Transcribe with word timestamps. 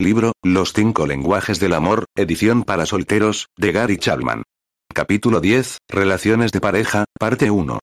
Libro, 0.00 0.32
Los 0.42 0.72
cinco 0.72 1.06
lenguajes 1.06 1.60
del 1.60 1.74
amor, 1.74 2.06
edición 2.16 2.62
para 2.62 2.86
solteros, 2.86 3.48
de 3.58 3.70
Gary 3.70 3.98
Chapman. 3.98 4.44
Capítulo 4.94 5.42
10, 5.42 5.76
Relaciones 5.90 6.52
de 6.52 6.60
pareja, 6.62 7.04
parte 7.18 7.50
1. 7.50 7.78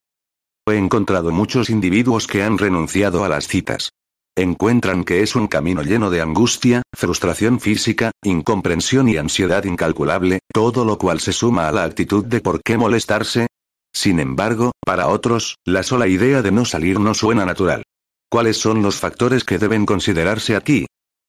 He 0.67 0.77
encontrado 0.77 1.29
muchos 1.29 1.69
individuos 1.69 2.25
que 2.25 2.41
han 2.41 2.57
renunciado 2.57 3.23
a 3.23 3.29
las 3.29 3.47
citas. 3.47 3.91
Encuentran 4.35 5.03
que 5.03 5.21
es 5.21 5.35
un 5.35 5.45
camino 5.45 5.83
lleno 5.83 6.09
de 6.09 6.21
angustia, 6.21 6.81
frustración 6.91 7.59
física, 7.59 8.09
incomprensión 8.23 9.07
y 9.09 9.17
ansiedad 9.17 9.63
incalculable, 9.65 10.39
todo 10.51 10.85
lo 10.85 10.97
cual 10.97 11.19
se 11.19 11.33
suma 11.33 11.67
a 11.67 11.71
la 11.71 11.83
actitud 11.83 12.25
de 12.25 12.41
por 12.41 12.63
qué 12.63 12.79
molestarse. 12.79 13.45
Sin 13.93 14.19
embargo, 14.19 14.71
para 14.83 15.07
otros, 15.09 15.57
la 15.65 15.83
sola 15.83 16.07
idea 16.07 16.41
de 16.41 16.51
no 16.51 16.65
salir 16.65 16.99
no 16.99 17.13
suena 17.13 17.45
natural. 17.45 17.83
¿Cuáles 18.27 18.57
son 18.57 18.81
los 18.81 18.95
factores 18.95 19.43
que 19.43 19.59
deben 19.59 19.85
considerarse 19.85 20.55
aquí? 20.55 20.87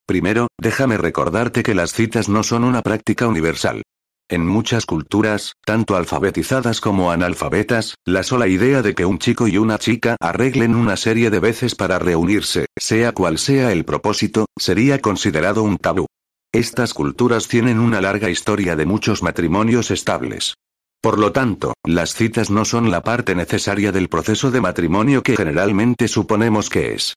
Primero, 0.09 0.47
déjame 0.57 0.97
recordarte 0.97 1.61
que 1.61 1.75
las 1.75 1.93
citas 1.93 2.29
no 2.29 2.41
son 2.41 2.63
una 2.63 2.81
práctica 2.81 3.27
universal. 3.27 3.83
En 4.27 4.43
muchas 4.43 4.87
culturas, 4.87 5.53
tanto 5.63 5.95
alfabetizadas 5.95 6.81
como 6.81 7.11
analfabetas, 7.11 7.93
la 8.05 8.23
sola 8.23 8.47
idea 8.47 8.81
de 8.81 8.95
que 8.95 9.05
un 9.05 9.19
chico 9.19 9.47
y 9.47 9.59
una 9.59 9.77
chica 9.77 10.15
arreglen 10.19 10.73
una 10.73 10.97
serie 10.97 11.29
de 11.29 11.39
veces 11.39 11.75
para 11.75 11.99
reunirse, 11.99 12.65
sea 12.75 13.11
cual 13.11 13.37
sea 13.37 13.71
el 13.71 13.85
propósito, 13.85 14.47
sería 14.57 14.97
considerado 14.99 15.61
un 15.61 15.77
tabú. 15.77 16.07
Estas 16.51 16.95
culturas 16.95 17.47
tienen 17.47 17.79
una 17.79 18.01
larga 18.01 18.31
historia 18.31 18.75
de 18.75 18.87
muchos 18.87 19.21
matrimonios 19.21 19.91
estables. 19.91 20.55
Por 21.03 21.19
lo 21.19 21.33
tanto, 21.33 21.75
las 21.85 22.15
citas 22.15 22.49
no 22.49 22.65
son 22.65 22.89
la 22.89 23.03
parte 23.03 23.35
necesaria 23.35 23.91
del 23.91 24.09
proceso 24.09 24.49
de 24.49 24.59
matrimonio 24.59 25.21
que 25.21 25.37
generalmente 25.37 26.07
suponemos 26.07 26.71
que 26.71 26.95
es. 26.95 27.13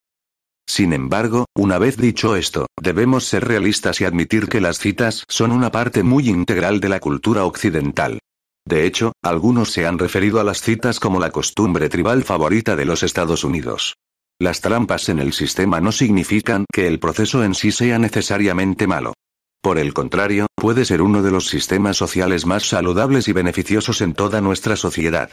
Sin 0.67 0.93
embargo, 0.93 1.47
una 1.55 1.79
vez 1.79 1.97
dicho 1.97 2.37
esto, 2.37 2.67
debemos 2.81 3.25
ser 3.25 3.47
realistas 3.47 4.01
y 4.01 4.05
admitir 4.05 4.49
que 4.49 4.61
las 4.61 4.79
citas 4.79 5.25
son 5.29 5.53
una 5.53 5.71
parte 5.71 6.03
muy 6.03 6.29
integral 6.29 6.81
de 6.81 6.89
la 6.89 7.01
cultura 7.01 7.45
occidental. 7.45 8.19
De 8.65 8.87
hecho, 8.87 9.13
algunos 9.23 9.73
se 9.73 9.87
han 9.87 9.99
referido 9.99 10.41
a 10.41 10.45
las 10.45 10.63
citas 10.63 11.01
como 11.01 11.19
la 11.19 11.31
costumbre 11.31 11.89
tribal 11.89 12.23
favorita 12.23 12.77
de 12.77 12.85
los 12.85 13.03
Estados 13.03 13.45
Unidos. 13.45 13.95
Las 14.41 14.61
trampas 14.61 15.09
en 15.09 15.19
el 15.19 15.33
sistema 15.33 15.81
no 15.81 15.93
significan 15.93 16.65
que 16.73 16.87
el 16.87 16.99
proceso 16.99 17.45
en 17.45 17.55
sí 17.55 17.71
sea 17.73 17.99
necesariamente 17.99 18.87
malo. 18.87 19.15
Por 19.63 19.79
el 19.79 19.95
contrario, 19.95 20.49
puede 20.57 20.85
ser 20.85 21.03
uno 21.03 21.23
de 21.23 21.31
los 21.31 21.47
sistemas 21.47 21.97
sociales 21.97 22.47
más 22.47 22.65
saludables 22.69 23.29
y 23.29 23.33
beneficiosos 23.33 24.01
en 24.01 24.15
toda 24.15 24.41
nuestra 24.41 24.75
sociedad. 24.75 25.31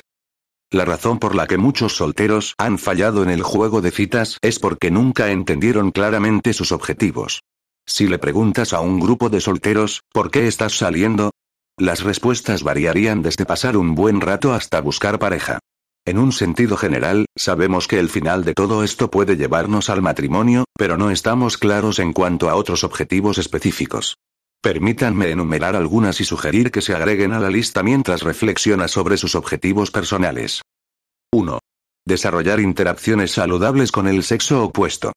La 0.72 0.86
razón 0.86 1.17
por 1.17 1.34
la 1.34 1.48
que 1.48 1.58
muchos 1.58 1.95
solteros 1.95 2.53
han 2.59 2.78
fallado 2.78 3.23
en 3.23 3.31
el 3.31 3.42
juego 3.42 3.81
de 3.81 3.89
citas 3.89 4.38
es 4.44 4.59
porque 4.59 4.92
nunca 4.92 5.31
entendieron 5.31 5.89
claramente 5.89 6.53
sus 6.53 6.72
objetivos. 6.72 7.42
Si 7.88 8.08
le 8.08 8.20
preguntas 8.20 8.72
a 8.73 8.81
un 8.81 9.00
grupo 9.00 9.31
de 9.31 9.42
solteros, 9.42 10.02
¿por 10.14 10.30
qué 10.30 10.48
estás 10.48 10.78
saliendo? 10.78 11.31
Las 11.76 12.03
respuestas 12.03 12.61
variarían 12.61 13.23
desde 13.23 13.48
pasar 13.48 13.78
un 13.78 13.95
buen 13.95 14.22
rato 14.22 14.53
hasta 14.53 14.80
buscar 14.80 15.17
pareja. 15.17 15.58
En 16.06 16.20
un 16.20 16.31
sentido 16.31 16.78
general, 16.78 17.26
sabemos 17.36 17.88
que 17.88 18.00
el 18.00 18.09
final 18.09 18.45
de 18.45 18.54
todo 18.54 18.83
esto 18.83 19.09
puede 19.09 19.38
llevarnos 19.38 19.89
al 19.89 20.04
matrimonio, 20.04 20.66
pero 20.78 20.98
no 20.98 21.09
estamos 21.09 21.58
claros 21.58 21.98
en 21.98 22.14
cuanto 22.14 22.48
a 22.48 22.56
otros 22.56 22.83
objetivos 22.83 23.39
específicos. 23.39 24.17
Permítanme 24.62 25.30
enumerar 25.30 25.78
algunas 25.78 26.20
y 26.20 26.26
sugerir 26.26 26.70
que 26.70 26.82
se 26.82 26.94
agreguen 26.94 27.32
a 27.32 27.40
la 27.40 27.50
lista 27.50 27.82
mientras 27.82 28.24
reflexiona 28.24 28.90
sobre 28.90 29.16
sus 29.16 29.36
objetivos 29.36 29.90
personales. 29.90 30.62
1. 31.32 31.60
Desarrollar 32.06 32.60
interacciones 32.60 33.32
saludables 33.32 33.94
con 33.94 34.06
el 34.08 34.22
sexo 34.22 34.64
opuesto. 34.66 35.14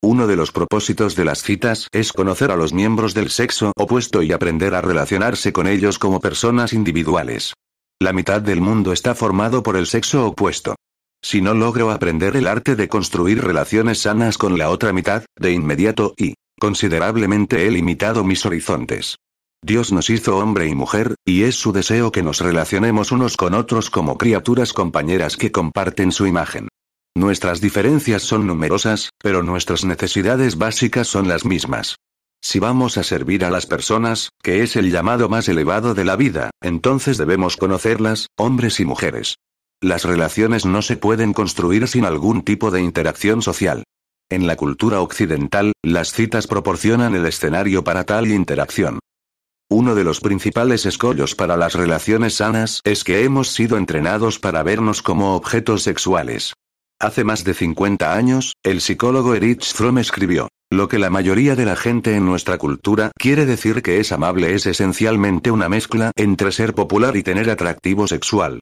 Uno 0.00 0.28
de 0.28 0.36
los 0.36 0.52
propósitos 0.52 1.16
de 1.16 1.24
las 1.24 1.42
citas 1.42 1.88
es 1.90 2.12
conocer 2.12 2.52
a 2.52 2.56
los 2.56 2.72
miembros 2.72 3.14
del 3.14 3.30
sexo 3.30 3.72
opuesto 3.76 4.22
y 4.22 4.30
aprender 4.30 4.76
a 4.76 4.80
relacionarse 4.80 5.52
con 5.52 5.66
ellos 5.66 5.98
como 5.98 6.20
personas 6.20 6.72
individuales. 6.72 7.54
La 8.00 8.12
mitad 8.12 8.40
del 8.40 8.60
mundo 8.60 8.92
está 8.92 9.16
formado 9.16 9.64
por 9.64 9.76
el 9.76 9.88
sexo 9.88 10.24
opuesto. 10.24 10.76
Si 11.20 11.42
no 11.42 11.52
logro 11.52 11.90
aprender 11.90 12.36
el 12.36 12.46
arte 12.46 12.76
de 12.76 12.86
construir 12.86 13.42
relaciones 13.42 14.02
sanas 14.02 14.38
con 14.38 14.56
la 14.56 14.70
otra 14.70 14.92
mitad, 14.92 15.24
de 15.36 15.50
inmediato 15.50 16.14
y 16.16 16.34
Considerablemente 16.58 17.66
he 17.66 17.70
limitado 17.70 18.24
mis 18.24 18.44
horizontes. 18.44 19.16
Dios 19.62 19.92
nos 19.92 20.10
hizo 20.10 20.38
hombre 20.38 20.68
y 20.68 20.74
mujer, 20.74 21.14
y 21.24 21.42
es 21.42 21.56
su 21.56 21.72
deseo 21.72 22.12
que 22.12 22.22
nos 22.22 22.40
relacionemos 22.40 23.10
unos 23.12 23.36
con 23.36 23.54
otros 23.54 23.90
como 23.90 24.18
criaturas 24.18 24.72
compañeras 24.72 25.36
que 25.36 25.50
comparten 25.50 26.12
su 26.12 26.26
imagen. 26.26 26.68
Nuestras 27.16 27.60
diferencias 27.60 28.22
son 28.22 28.46
numerosas, 28.46 29.10
pero 29.18 29.42
nuestras 29.42 29.84
necesidades 29.84 30.56
básicas 30.58 31.08
son 31.08 31.26
las 31.26 31.44
mismas. 31.44 31.96
Si 32.40 32.60
vamos 32.60 32.98
a 32.98 33.02
servir 33.02 33.44
a 33.44 33.50
las 33.50 33.66
personas, 33.66 34.30
que 34.42 34.62
es 34.62 34.76
el 34.76 34.92
llamado 34.92 35.28
más 35.28 35.48
elevado 35.48 35.94
de 35.94 36.04
la 36.04 36.14
vida, 36.14 36.50
entonces 36.62 37.18
debemos 37.18 37.56
conocerlas, 37.56 38.28
hombres 38.36 38.78
y 38.78 38.84
mujeres. 38.84 39.36
Las 39.80 40.04
relaciones 40.04 40.64
no 40.64 40.82
se 40.82 40.96
pueden 40.96 41.32
construir 41.32 41.88
sin 41.88 42.04
algún 42.04 42.42
tipo 42.42 42.70
de 42.70 42.82
interacción 42.82 43.42
social. 43.42 43.82
En 44.30 44.46
la 44.46 44.56
cultura 44.56 45.00
occidental, 45.00 45.72
las 45.82 46.12
citas 46.12 46.46
proporcionan 46.46 47.14
el 47.14 47.24
escenario 47.24 47.82
para 47.82 48.04
tal 48.04 48.26
interacción. 48.30 48.98
Uno 49.70 49.94
de 49.94 50.04
los 50.04 50.20
principales 50.20 50.84
escollos 50.84 51.34
para 51.34 51.56
las 51.56 51.72
relaciones 51.72 52.34
sanas 52.34 52.82
es 52.84 53.04
que 53.04 53.24
hemos 53.24 53.48
sido 53.48 53.78
entrenados 53.78 54.38
para 54.38 54.62
vernos 54.62 55.00
como 55.00 55.34
objetos 55.34 55.82
sexuales. 55.82 56.52
Hace 57.00 57.24
más 57.24 57.44
de 57.44 57.54
50 57.54 58.14
años, 58.14 58.52
el 58.62 58.82
psicólogo 58.82 59.34
Erich 59.34 59.72
Fromm 59.72 59.96
escribió, 59.96 60.48
lo 60.70 60.88
que 60.88 60.98
la 60.98 61.08
mayoría 61.08 61.56
de 61.56 61.64
la 61.64 61.76
gente 61.76 62.14
en 62.14 62.26
nuestra 62.26 62.58
cultura 62.58 63.12
quiere 63.18 63.46
decir 63.46 63.80
que 63.80 63.98
es 63.98 64.12
amable 64.12 64.54
es 64.54 64.66
esencialmente 64.66 65.50
una 65.50 65.70
mezcla 65.70 66.12
entre 66.16 66.52
ser 66.52 66.74
popular 66.74 67.16
y 67.16 67.22
tener 67.22 67.48
atractivo 67.48 68.06
sexual. 68.06 68.60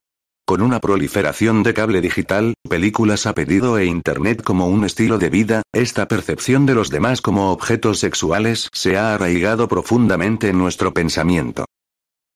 Con 0.49 0.63
una 0.63 0.79
proliferación 0.79 1.65
de 1.65 1.75
cable 1.75 2.01
digital, 2.01 2.55
películas 2.71 3.27
a 3.27 3.35
pedido 3.35 3.79
e 3.79 3.87
Internet 3.87 4.45
como 4.45 4.69
un 4.69 4.85
estilo 4.85 5.19
de 5.19 5.29
vida, 5.29 5.63
esta 5.73 6.07
percepción 6.07 6.67
de 6.67 6.75
los 6.77 6.89
demás 6.89 7.21
como 7.21 7.51
objetos 7.51 7.99
sexuales 7.99 8.69
se 8.73 8.97
ha 8.97 9.13
arraigado 9.13 9.67
profundamente 9.67 10.49
en 10.51 10.59
nuestro 10.59 10.95
pensamiento. 10.95 11.65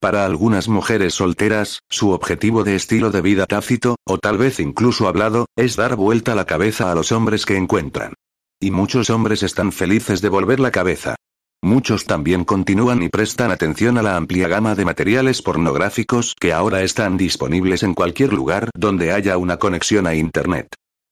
Para 0.00 0.24
algunas 0.24 0.66
mujeres 0.66 1.14
solteras, 1.14 1.82
su 1.88 2.10
objetivo 2.10 2.64
de 2.64 2.74
estilo 2.74 3.12
de 3.12 3.20
vida 3.20 3.46
tácito, 3.46 3.94
o 4.04 4.18
tal 4.18 4.38
vez 4.38 4.58
incluso 4.58 5.06
hablado, 5.06 5.46
es 5.54 5.76
dar 5.76 5.94
vuelta 5.94 6.34
la 6.34 6.46
cabeza 6.46 6.90
a 6.90 6.96
los 6.96 7.12
hombres 7.12 7.46
que 7.46 7.56
encuentran. 7.56 8.14
Y 8.58 8.72
muchos 8.72 9.08
hombres 9.10 9.44
están 9.44 9.70
felices 9.70 10.20
de 10.20 10.30
volver 10.30 10.58
la 10.58 10.72
cabeza. 10.72 11.14
Muchos 11.62 12.06
también 12.06 12.44
continúan 12.44 13.02
y 13.02 13.10
prestan 13.10 13.50
atención 13.50 13.98
a 13.98 14.02
la 14.02 14.16
amplia 14.16 14.48
gama 14.48 14.74
de 14.74 14.86
materiales 14.86 15.42
pornográficos 15.42 16.34
que 16.40 16.54
ahora 16.54 16.82
están 16.82 17.18
disponibles 17.18 17.82
en 17.82 17.92
cualquier 17.92 18.32
lugar 18.32 18.70
donde 18.74 19.12
haya 19.12 19.36
una 19.36 19.58
conexión 19.58 20.06
a 20.06 20.14
Internet. 20.14 20.68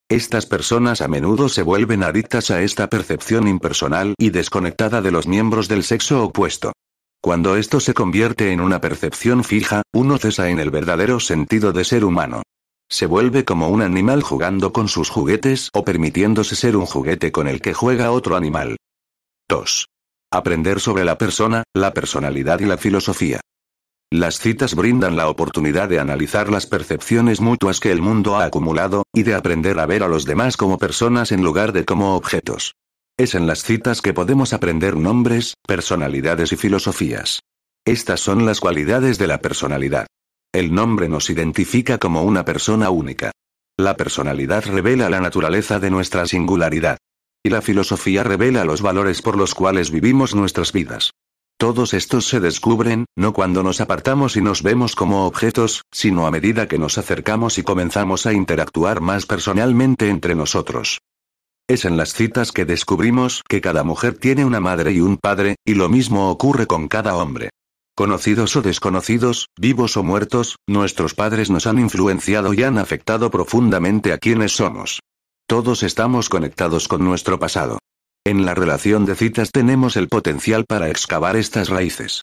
Estas 0.09 0.47
personas 0.47 1.03
a 1.03 1.09
menudo 1.09 1.51
se 1.51 1.61
vuelven 1.61 2.03
adictas 2.03 2.51
a 2.51 2.63
esta 2.63 2.89
percepción 2.89 3.47
impersonal 3.47 4.15
y 4.17 4.31
desconectada 4.31 5.03
de 5.03 5.11
los 5.11 5.27
miembros 5.27 5.69
del 5.69 5.85
sexo 5.85 6.25
opuesto. 6.25 6.73
Cuando 7.21 7.57
esto 7.57 7.79
se 7.79 7.93
convierte 7.93 8.53
en 8.53 8.61
una 8.63 8.81
percepción 8.81 9.45
fija, 9.45 9.83
uno 9.93 10.17
cesa 10.17 10.49
en 10.49 10.61
el 10.61 10.71
verdadero 10.71 11.21
sentido 11.21 11.73
de 11.73 11.85
ser 11.85 12.07
humano. 12.07 12.43
Se 12.89 13.05
vuelve 13.05 13.45
como 13.45 13.69
un 13.69 13.83
animal 13.83 14.23
jugando 14.23 14.73
con 14.73 14.89
sus 14.89 15.11
juguetes 15.11 15.69
o 15.75 15.85
permitiéndose 15.85 16.57
ser 16.57 16.75
un 16.75 16.87
juguete 16.87 17.33
con 17.33 17.49
el 17.49 17.61
que 17.61 17.75
juega 17.75 18.13
otro 18.13 18.35
animal. 18.35 18.79
2. 19.51 19.89
Aprender 20.31 20.79
sobre 20.79 21.07
la 21.07 21.17
persona, 21.17 21.65
la 21.75 21.95
personalidad 21.95 22.61
y 22.61 22.67
la 22.67 22.77
filosofía. 22.77 23.41
Las 24.13 24.39
citas 24.39 24.75
brindan 24.75 25.17
la 25.17 25.31
oportunidad 25.31 25.89
de 25.89 26.01
analizar 26.01 26.51
las 26.51 26.67
percepciones 26.67 27.41
mutuas 27.41 27.81
que 27.81 27.91
el 27.91 28.03
mundo 28.03 28.37
ha 28.37 28.45
acumulado, 28.45 29.05
y 29.15 29.23
de 29.23 29.35
aprender 29.35 29.79
a 29.79 29.87
ver 29.87 30.03
a 30.03 30.09
los 30.09 30.27
demás 30.27 30.59
como 30.59 30.77
personas 30.77 31.33
en 31.33 31.43
lugar 31.43 31.73
de 31.73 31.87
como 31.87 32.15
objetos. 32.15 32.75
Es 33.17 33.35
en 33.35 33.47
las 33.47 33.63
citas 33.63 34.03
que 34.03 34.13
podemos 34.13 34.53
aprender 34.53 34.97
nombres, 34.97 35.55
personalidades 35.67 36.53
y 36.53 36.57
filosofías. 36.57 37.41
Estas 37.87 38.21
son 38.21 38.45
las 38.45 38.61
cualidades 38.61 39.17
de 39.17 39.29
la 39.29 39.39
personalidad. 39.39 40.07
El 40.53 40.75
nombre 40.75 41.09
nos 41.09 41.31
identifica 41.31 41.97
como 41.97 42.23
una 42.23 42.45
persona 42.45 42.91
única. 42.91 43.33
La 43.79 43.97
personalidad 43.97 44.67
revela 44.67 45.09
la 45.09 45.21
naturaleza 45.21 45.79
de 45.81 45.91
nuestra 45.91 46.27
singularidad. 46.27 46.99
Y 47.43 47.51
la 47.51 47.63
filosofía 47.63 48.25
revela 48.25 48.65
los 48.65 48.83
valores 48.83 49.23
por 49.23 49.37
los 49.37 49.55
cuales 49.55 49.91
vivimos 49.91 50.35
nuestras 50.35 50.73
vidas. 50.73 51.13
Todos 51.59 51.93
estos 51.93 52.29
se 52.29 52.39
descubren, 52.39 53.07
no 53.17 53.33
cuando 53.33 53.65
nos 53.65 53.81
apartamos 53.81 54.37
y 54.37 54.41
nos 54.41 54.63
vemos 54.63 54.95
como 54.95 55.27
objetos, 55.27 55.83
sino 55.91 56.27
a 56.27 56.31
medida 56.31 56.69
que 56.69 56.79
nos 56.79 56.99
acercamos 56.99 57.59
y 57.59 57.65
comenzamos 57.65 58.27
a 58.27 58.33
interactuar 58.33 59.01
más 59.01 59.27
personalmente 59.27 60.09
entre 60.09 60.37
nosotros. 60.37 61.01
Es 61.69 61.85
en 61.85 61.97
las 61.97 62.15
citas 62.15 62.53
que 62.53 62.65
descubrimos 62.65 63.43
que 63.49 63.61
cada 63.61 63.83
mujer 63.83 64.17
tiene 64.17 64.45
una 64.45 64.61
madre 64.61 64.93
y 64.93 65.01
un 65.01 65.17
padre, 65.17 65.57
y 65.67 65.75
lo 65.75 65.89
mismo 65.89 66.31
ocurre 66.31 66.67
con 66.67 66.87
cada 66.87 67.17
hombre. 67.17 67.51
Conocidos 67.97 68.55
o 68.55 68.63
desconocidos, 68.63 69.49
vivos 69.59 69.97
o 69.97 70.05
muertos, 70.05 70.59
nuestros 70.69 71.15
padres 71.15 71.51
nos 71.51 71.67
han 71.67 71.81
influenciado 71.81 72.55
y 72.55 72.63
han 72.63 72.79
afectado 72.79 73.33
profundamente 73.33 74.13
a 74.13 74.19
quienes 74.19 74.53
somos. 74.53 75.01
Todos 75.49 75.83
estamos 75.83 76.29
conectados 76.29 76.89
con 76.89 77.03
nuestro 77.03 77.39
pasado. 77.39 77.79
En 78.23 78.45
la 78.45 78.55
relación 78.55 79.07
de 79.07 79.15
citas 79.15 79.51
tenemos 79.51 79.97
el 79.97 80.09
potencial 80.09 80.67
para 80.69 80.91
excavar 80.91 81.37
estas 81.37 81.71
raíces. 81.71 82.21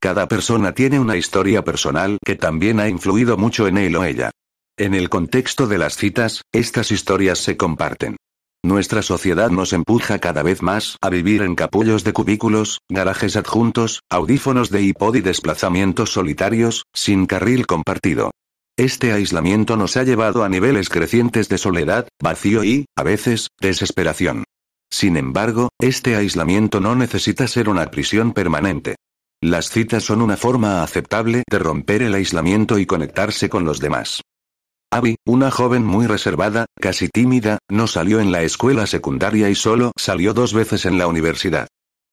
Cada 0.00 0.28
persona 0.28 0.70
tiene 0.70 1.00
una 1.00 1.16
historia 1.16 1.64
personal 1.64 2.18
que 2.24 2.36
también 2.36 2.78
ha 2.78 2.88
influido 2.88 3.36
mucho 3.36 3.66
en 3.66 3.78
él 3.78 3.96
o 3.96 4.04
ella. 4.04 4.30
En 4.76 4.94
el 4.94 5.08
contexto 5.08 5.66
de 5.66 5.78
las 5.78 5.96
citas, 5.96 6.42
estas 6.52 6.92
historias 6.92 7.40
se 7.40 7.56
comparten. 7.56 8.16
Nuestra 8.64 9.02
sociedad 9.02 9.50
nos 9.50 9.72
empuja 9.72 10.20
cada 10.20 10.44
vez 10.44 10.62
más 10.62 10.98
a 11.02 11.10
vivir 11.10 11.42
en 11.42 11.56
capullos 11.56 12.04
de 12.04 12.12
cubículos, 12.12 12.78
garajes 12.88 13.34
adjuntos, 13.34 14.02
audífonos 14.08 14.70
de 14.70 14.82
iPod 14.82 15.16
y 15.16 15.20
desplazamientos 15.20 16.12
solitarios, 16.12 16.84
sin 16.94 17.26
carril 17.26 17.66
compartido. 17.66 18.30
Este 18.78 19.12
aislamiento 19.12 19.76
nos 19.76 19.96
ha 19.96 20.04
llevado 20.04 20.44
a 20.44 20.48
niveles 20.48 20.88
crecientes 20.88 21.48
de 21.48 21.58
soledad, 21.58 22.06
vacío 22.22 22.62
y, 22.62 22.86
a 22.96 23.02
veces, 23.02 23.48
desesperación. 23.60 24.44
Sin 24.88 25.16
embargo, 25.16 25.70
este 25.80 26.14
aislamiento 26.14 26.78
no 26.78 26.94
necesita 26.94 27.48
ser 27.48 27.68
una 27.68 27.90
prisión 27.90 28.32
permanente. 28.32 28.94
Las 29.42 29.70
citas 29.70 30.04
son 30.04 30.22
una 30.22 30.36
forma 30.36 30.84
aceptable 30.84 31.42
de 31.50 31.58
romper 31.58 32.02
el 32.02 32.14
aislamiento 32.14 32.78
y 32.78 32.86
conectarse 32.86 33.48
con 33.48 33.64
los 33.64 33.80
demás. 33.80 34.22
Abby, 34.92 35.16
una 35.26 35.50
joven 35.50 35.84
muy 35.84 36.06
reservada, 36.06 36.66
casi 36.80 37.08
tímida, 37.08 37.58
no 37.68 37.88
salió 37.88 38.20
en 38.20 38.30
la 38.30 38.42
escuela 38.42 38.86
secundaria 38.86 39.50
y 39.50 39.56
solo 39.56 39.90
salió 39.96 40.34
dos 40.34 40.54
veces 40.54 40.86
en 40.86 40.98
la 40.98 41.08
universidad. 41.08 41.66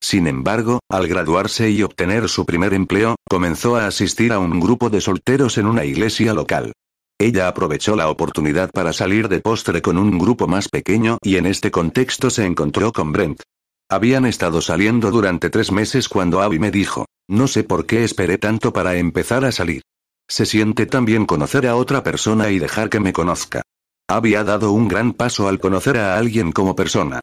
Sin 0.06 0.28
embargo, 0.28 0.82
al 0.88 1.08
graduarse 1.08 1.72
y 1.72 1.82
obtener 1.82 2.30
su 2.30 2.46
primer 2.46 2.76
empleo, 2.76 3.16
comenzó 3.28 3.76
a 3.76 3.88
asistir 3.88 4.34
a 4.34 4.38
un 4.38 4.60
grupo 4.60 4.92
de 4.92 5.02
solteros 5.02 5.58
en 5.58 5.66
una 5.66 5.84
iglesia 5.84 6.32
local. 6.36 6.74
Ella 7.20 7.48
aprovechó 7.48 7.96
la 7.96 8.08
oportunidad 8.10 8.70
para 8.70 8.94
salir 8.94 9.30
de 9.30 9.40
postre 9.40 9.82
con 9.82 9.98
un 9.98 10.20
grupo 10.20 10.46
más 10.48 10.70
pequeño 10.70 11.18
y 11.24 11.38
en 11.38 11.48
este 11.48 11.72
contexto 11.72 12.30
se 12.30 12.46
encontró 12.46 12.94
con 12.94 13.14
Brent. 13.14 13.42
Habían 13.90 14.28
estado 14.28 14.62
saliendo 14.62 15.10
durante 15.10 15.50
tres 15.50 15.72
meses 15.72 16.08
cuando 16.08 16.44
Abby 16.44 16.60
me 16.60 16.70
dijo, 16.70 17.08
no 17.28 17.48
sé 17.48 17.64
por 17.64 17.88
qué 17.88 18.04
esperé 18.04 18.38
tanto 18.38 18.72
para 18.74 18.98
empezar 18.98 19.44
a 19.44 19.52
salir. 19.52 19.82
Se 20.30 20.46
siente 20.46 20.86
tan 20.86 21.06
bien 21.06 21.26
conocer 21.26 21.66
a 21.66 21.76
otra 21.76 22.04
persona 22.04 22.52
y 22.52 22.60
dejar 22.60 22.92
que 22.92 23.00
me 23.00 23.12
conozca. 23.12 23.64
Había 24.08 24.44
dado 24.44 24.72
un 24.72 24.88
gran 24.88 25.14
paso 25.14 25.48
al 25.48 25.60
conocer 25.60 25.98
a 25.98 26.16
alguien 26.16 26.52
como 26.52 26.76
persona. 26.76 27.22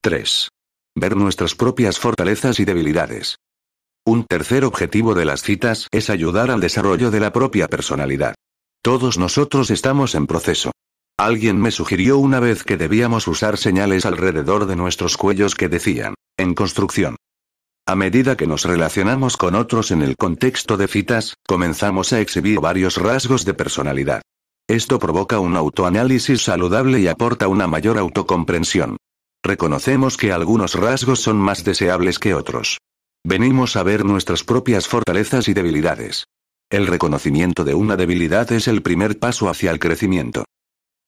3. 0.00 0.48
Ver 0.96 1.16
nuestras 1.16 1.56
propias 1.56 1.98
fortalezas 1.98 2.60
y 2.60 2.64
debilidades. 2.64 3.38
Un 4.06 4.24
tercer 4.24 4.64
objetivo 4.64 5.14
de 5.14 5.24
las 5.24 5.42
citas 5.42 5.88
es 5.90 6.08
ayudar 6.08 6.50
al 6.50 6.60
desarrollo 6.60 7.10
de 7.10 7.20
la 7.20 7.32
propia 7.32 7.66
personalidad. 7.66 8.34
Todos 8.82 9.18
nosotros 9.18 9.70
estamos 9.70 10.14
en 10.14 10.26
proceso. 10.26 10.70
Alguien 11.18 11.60
me 11.60 11.70
sugirió 11.70 12.18
una 12.18 12.38
vez 12.38 12.62
que 12.62 12.76
debíamos 12.76 13.26
usar 13.26 13.56
señales 13.56 14.06
alrededor 14.06 14.66
de 14.66 14.76
nuestros 14.76 15.16
cuellos 15.16 15.54
que 15.54 15.68
decían, 15.68 16.14
en 16.36 16.54
construcción. 16.54 17.16
A 17.86 17.96
medida 17.96 18.36
que 18.36 18.46
nos 18.46 18.64
relacionamos 18.64 19.36
con 19.36 19.54
otros 19.56 19.90
en 19.90 20.02
el 20.02 20.16
contexto 20.16 20.76
de 20.76 20.86
citas, 20.86 21.34
comenzamos 21.46 22.12
a 22.12 22.20
exhibir 22.20 22.60
varios 22.60 22.98
rasgos 22.98 23.44
de 23.44 23.54
personalidad. 23.54 24.22
Esto 24.68 24.98
provoca 24.98 25.40
un 25.40 25.56
autoanálisis 25.56 26.42
saludable 26.42 27.00
y 27.00 27.08
aporta 27.08 27.48
una 27.48 27.66
mayor 27.66 27.98
autocomprensión. 27.98 28.96
Reconocemos 29.44 30.16
que 30.16 30.32
algunos 30.32 30.74
rasgos 30.74 31.20
son 31.20 31.36
más 31.36 31.64
deseables 31.64 32.18
que 32.18 32.32
otros. 32.32 32.78
Venimos 33.22 33.76
a 33.76 33.82
ver 33.82 34.06
nuestras 34.06 34.42
propias 34.42 34.88
fortalezas 34.88 35.48
y 35.48 35.54
debilidades. 35.54 36.24
El 36.70 36.86
reconocimiento 36.86 37.62
de 37.62 37.74
una 37.74 37.96
debilidad 37.96 38.50
es 38.52 38.68
el 38.68 38.80
primer 38.80 39.18
paso 39.18 39.50
hacia 39.50 39.70
el 39.70 39.78
crecimiento. 39.78 40.46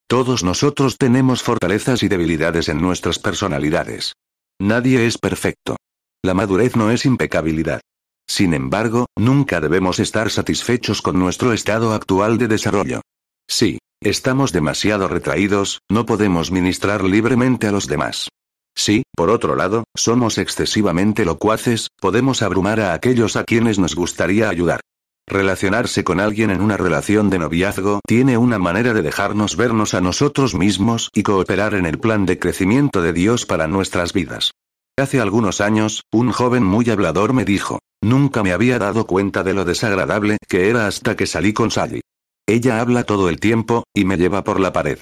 Todos 0.07 0.45
nosotros 0.45 0.99
tenemos 0.99 1.43
fortalezas 1.43 2.03
y 2.03 2.09
debilidades 2.09 2.69
en 2.69 2.81
nuestras 2.81 3.19
personalidades. 3.19 4.13
Nadie 4.61 5.07
es 5.07 5.17
perfecto. 5.17 5.77
La 6.23 6.35
madurez 6.35 6.77
no 6.77 6.91
es 6.91 7.07
impecabilidad. 7.07 7.81
Sin 8.29 8.53
embargo, 8.53 9.07
nunca 9.17 9.61
debemos 9.61 9.99
estar 9.99 10.31
satisfechos 10.31 11.01
con 11.01 11.19
nuestro 11.19 11.55
estado 11.55 11.95
actual 11.95 12.37
de 12.37 12.49
desarrollo. 12.49 13.01
Si 13.49 13.79
estamos 14.01 14.53
demasiado 14.53 15.09
retraídos, 15.09 15.81
no 15.91 16.07
podemos 16.07 16.51
ministrar 16.51 17.05
libremente 17.05 17.67
a 17.67 17.73
los 17.73 17.87
demás. 17.87 18.29
Si, 18.77 19.03
por 19.17 19.31
otro 19.31 19.57
lado, 19.57 19.85
somos 19.95 20.39
excesivamente 20.39 21.25
locuaces, 21.25 21.89
podemos 22.01 22.43
abrumar 22.43 22.81
a 22.81 22.93
aquellos 22.93 23.37
a 23.37 23.45
quienes 23.45 23.79
nos 23.79 23.95
gustaría 23.95 24.49
ayudar. 24.49 24.81
Relacionarse 25.29 26.05
con 26.05 26.21
alguien 26.21 26.51
en 26.51 26.61
una 26.61 26.77
relación 26.77 27.31
de 27.31 27.41
noviazgo 27.41 28.01
tiene 28.07 28.39
una 28.39 28.59
manera 28.59 28.95
de 28.95 29.03
dejarnos 29.03 29.57
vernos 29.57 29.95
a 29.95 30.01
nosotros 30.01 30.55
mismos 30.55 31.11
y 31.15 31.25
cooperar 31.25 31.75
en 31.75 31.85
el 31.85 31.99
plan 31.99 32.27
de 32.27 32.39
crecimiento 32.39 33.03
de 33.03 33.13
Dios 33.13 33.45
para 33.45 33.67
nuestras 33.67 34.13
vidas. 34.13 34.53
Hace 34.97 35.21
algunos 35.21 35.61
años, 35.61 36.03
un 36.13 36.31
joven 36.31 36.63
muy 36.63 36.89
hablador 36.91 37.33
me 37.33 37.45
dijo, 37.45 37.81
nunca 38.03 38.43
me 38.43 38.53
había 38.53 38.79
dado 38.79 39.07
cuenta 39.07 39.43
de 39.43 39.53
lo 39.53 39.65
desagradable 39.65 40.37
que 40.49 40.71
era 40.71 40.87
hasta 40.87 41.17
que 41.17 41.27
salí 41.27 41.53
con 41.53 41.71
Sally. 41.71 42.03
Ella 42.49 42.81
habla 42.81 43.03
todo 43.05 43.29
el 43.29 43.41
tiempo, 43.41 43.85
y 43.93 44.05
me 44.05 44.17
lleva 44.17 44.45
por 44.45 44.61
la 44.61 44.73
pared. 44.73 44.99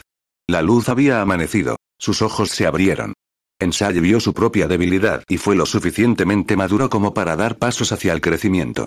La 0.48 0.62
luz 0.62 0.88
había 0.88 1.20
amanecido. 1.20 1.76
Sus 1.98 2.22
ojos 2.22 2.50
se 2.50 2.66
abrieron. 2.66 3.12
En 3.60 3.72
Sally 3.72 4.00
vio 4.00 4.18
su 4.20 4.34
propia 4.34 4.66
debilidad 4.66 5.22
y 5.28 5.38
fue 5.38 5.54
lo 5.54 5.64
suficientemente 5.64 6.56
maduro 6.56 6.90
como 6.90 7.14
para 7.14 7.36
dar 7.36 7.56
pasos 7.56 7.92
hacia 7.92 8.12
el 8.12 8.20
crecimiento. 8.20 8.86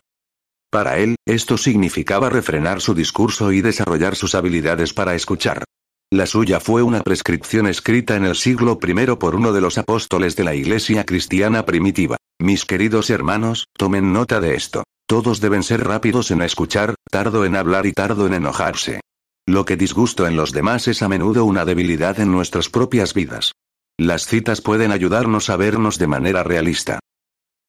Para 0.70 0.98
él, 0.98 1.16
esto 1.26 1.58
significaba 1.58 2.30
refrenar 2.30 2.82
su 2.82 2.94
discurso 2.94 3.52
y 3.52 3.62
desarrollar 3.62 4.16
sus 4.16 4.36
habilidades 4.36 4.94
para 4.94 5.16
escuchar. 5.16 5.64
La 6.12 6.26
suya 6.26 6.60
fue 6.60 6.84
una 6.84 7.02
prescripción 7.02 7.68
escrita 7.68 8.16
en 8.16 8.26
el 8.26 8.36
siglo 8.36 8.78
I 8.82 9.16
por 9.16 9.36
uno 9.36 9.54
de 9.54 9.62
los 9.62 9.78
apóstoles 9.78 10.36
de 10.36 10.44
la 10.44 10.56
Iglesia 10.56 11.06
cristiana 11.06 11.66
primitiva. 11.66 12.18
Mis 12.40 12.66
queridos 12.66 13.10
hermanos, 13.10 13.66
tomen 13.78 14.14
nota 14.14 14.40
de 14.40 14.56
esto. 14.56 14.84
Todos 15.08 15.40
deben 15.40 15.64
ser 15.64 15.86
rápidos 15.86 16.32
en 16.32 16.42
escuchar, 16.42 16.96
tardo 17.10 17.46
en 17.46 17.56
hablar 17.56 17.86
y 17.86 17.94
tardo 17.94 18.28
en 18.28 18.34
enojarse. 18.34 19.00
Lo 19.48 19.64
que 19.64 19.78
disgusto 19.78 20.28
en 20.28 20.36
los 20.36 20.52
demás 20.52 20.90
es 20.90 21.02
a 21.02 21.08
menudo 21.08 21.46
una 21.46 21.64
debilidad 21.64 22.20
en 22.20 22.30
nuestras 22.30 22.68
propias 22.68 23.14
vidas. 23.14 23.54
Las 23.98 24.28
citas 24.28 24.60
pueden 24.60 24.92
ayudarnos 24.92 25.50
a 25.50 25.56
vernos 25.56 25.98
de 25.98 26.08
manera 26.08 26.44
realista. 26.44 27.00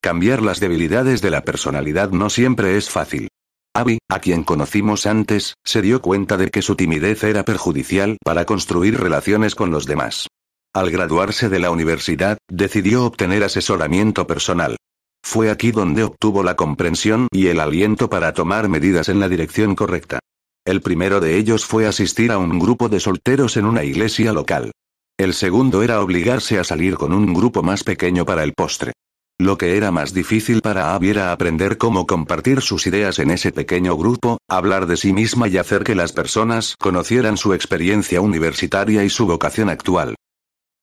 Cambiar 0.02 0.42
las 0.42 0.58
debilidades 0.58 1.22
de 1.22 1.30
la 1.30 1.42
personalidad 1.42 2.10
no 2.10 2.28
siempre 2.28 2.76
es 2.76 2.90
fácil. 2.90 3.28
Abby, 3.72 3.98
a 4.08 4.18
quien 4.18 4.42
conocimos 4.42 5.06
antes, 5.06 5.54
se 5.64 5.80
dio 5.80 6.02
cuenta 6.02 6.36
de 6.36 6.50
que 6.50 6.62
su 6.62 6.74
timidez 6.74 7.22
era 7.22 7.44
perjudicial 7.44 8.18
para 8.24 8.46
construir 8.46 8.98
relaciones 8.98 9.54
con 9.54 9.70
los 9.70 9.86
demás. 9.86 10.26
Al 10.74 10.90
graduarse 10.90 11.48
de 11.48 11.60
la 11.60 11.70
universidad, 11.70 12.38
decidió 12.48 13.04
obtener 13.04 13.44
asesoramiento 13.44 14.26
personal. 14.26 14.76
Fue 15.22 15.50
aquí 15.50 15.72
donde 15.72 16.04
obtuvo 16.04 16.42
la 16.42 16.56
comprensión 16.56 17.28
y 17.30 17.48
el 17.48 17.60
aliento 17.60 18.08
para 18.08 18.32
tomar 18.32 18.68
medidas 18.68 19.08
en 19.08 19.20
la 19.20 19.28
dirección 19.28 19.74
correcta. 19.74 20.20
El 20.64 20.80
primero 20.80 21.20
de 21.20 21.36
ellos 21.36 21.64
fue 21.64 21.86
asistir 21.86 22.30
a 22.30 22.38
un 22.38 22.58
grupo 22.58 22.88
de 22.88 23.00
solteros 23.00 23.56
en 23.56 23.64
una 23.64 23.84
iglesia 23.84 24.32
local. 24.32 24.72
El 25.18 25.34
segundo 25.34 25.82
era 25.82 26.00
obligarse 26.00 26.58
a 26.58 26.64
salir 26.64 26.96
con 26.96 27.12
un 27.12 27.34
grupo 27.34 27.62
más 27.62 27.84
pequeño 27.84 28.24
para 28.24 28.44
el 28.44 28.52
postre. 28.52 28.92
Lo 29.40 29.56
que 29.56 29.76
era 29.76 29.92
más 29.92 30.12
difícil 30.12 30.60
para 30.62 30.94
Abby 30.94 31.10
era 31.10 31.30
aprender 31.30 31.78
cómo 31.78 32.06
compartir 32.06 32.60
sus 32.60 32.86
ideas 32.88 33.20
en 33.20 33.30
ese 33.30 33.52
pequeño 33.52 33.96
grupo, 33.96 34.38
hablar 34.48 34.86
de 34.86 34.96
sí 34.96 35.12
misma 35.12 35.46
y 35.46 35.58
hacer 35.58 35.84
que 35.84 35.94
las 35.94 36.12
personas 36.12 36.74
conocieran 36.78 37.36
su 37.36 37.54
experiencia 37.54 38.20
universitaria 38.20 39.04
y 39.04 39.10
su 39.10 39.26
vocación 39.26 39.70
actual. 39.70 40.16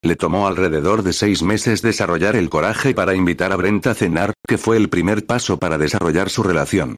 Le 0.06 0.16
tomó 0.16 0.46
alrededor 0.46 1.02
de 1.02 1.14
seis 1.14 1.42
meses 1.42 1.82
desarrollar 1.82 2.36
el 2.36 2.48
coraje 2.48 2.94
para 2.94 3.16
invitar 3.16 3.52
a 3.52 3.56
Brent 3.56 3.88
a 3.88 3.96
cenar, 3.96 4.34
que 4.48 4.60
fue 4.60 4.78
el 4.78 4.88
primer 4.88 5.26
paso 5.26 5.58
para 5.58 5.80
desarrollar 5.80 6.30
su 6.30 6.44
relación. 6.44 6.98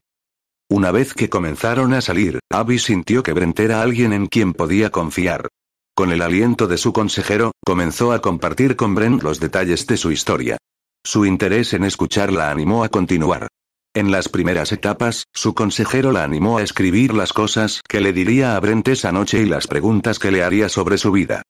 Una 0.68 0.90
vez 0.90 1.14
que 1.14 1.30
comenzaron 1.30 1.94
a 1.94 2.02
salir, 2.02 2.38
Abby 2.52 2.78
sintió 2.78 3.22
que 3.22 3.32
Brent 3.32 3.58
era 3.60 3.80
alguien 3.80 4.12
en 4.12 4.26
quien 4.26 4.52
podía 4.52 4.90
confiar. 4.90 5.48
Con 5.96 6.12
el 6.12 6.20
aliento 6.20 6.66
de 6.66 6.76
su 6.76 6.92
consejero, 6.92 7.52
comenzó 7.64 8.12
a 8.12 8.20
compartir 8.20 8.76
con 8.76 8.94
Brent 8.94 9.22
los 9.22 9.40
detalles 9.40 9.86
de 9.86 9.96
su 9.96 10.12
historia. 10.12 10.58
Su 11.02 11.24
interés 11.24 11.72
en 11.72 11.84
escuchar 11.84 12.30
la 12.30 12.50
animó 12.50 12.84
a 12.84 12.90
continuar. 12.90 13.48
En 13.94 14.10
las 14.10 14.28
primeras 14.28 14.70
etapas, 14.70 15.24
su 15.32 15.54
consejero 15.54 16.12
la 16.12 16.24
animó 16.24 16.58
a 16.58 16.62
escribir 16.62 17.14
las 17.14 17.32
cosas 17.32 17.80
que 17.88 18.02
le 18.02 18.12
diría 18.12 18.54
a 18.54 18.60
Brent 18.60 18.86
esa 18.88 19.12
noche 19.12 19.40
y 19.40 19.46
las 19.46 19.66
preguntas 19.66 20.18
que 20.18 20.30
le 20.30 20.42
haría 20.42 20.68
sobre 20.68 20.98
su 20.98 21.10
vida. 21.10 21.40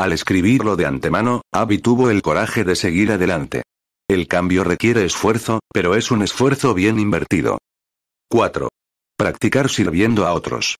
Al 0.00 0.12
escribirlo 0.12 0.76
de 0.76 0.86
antemano, 0.86 1.42
Abby 1.52 1.78
tuvo 1.78 2.08
el 2.08 2.22
coraje 2.22 2.62
de 2.62 2.76
seguir 2.76 3.10
adelante. 3.10 3.62
El 4.08 4.28
cambio 4.28 4.62
requiere 4.62 5.04
esfuerzo, 5.04 5.58
pero 5.72 5.96
es 5.96 6.12
un 6.12 6.22
esfuerzo 6.22 6.72
bien 6.72 7.00
invertido. 7.00 7.58
4. 8.30 8.68
Practicar 9.16 9.68
sirviendo 9.68 10.24
a 10.24 10.34
otros. 10.34 10.76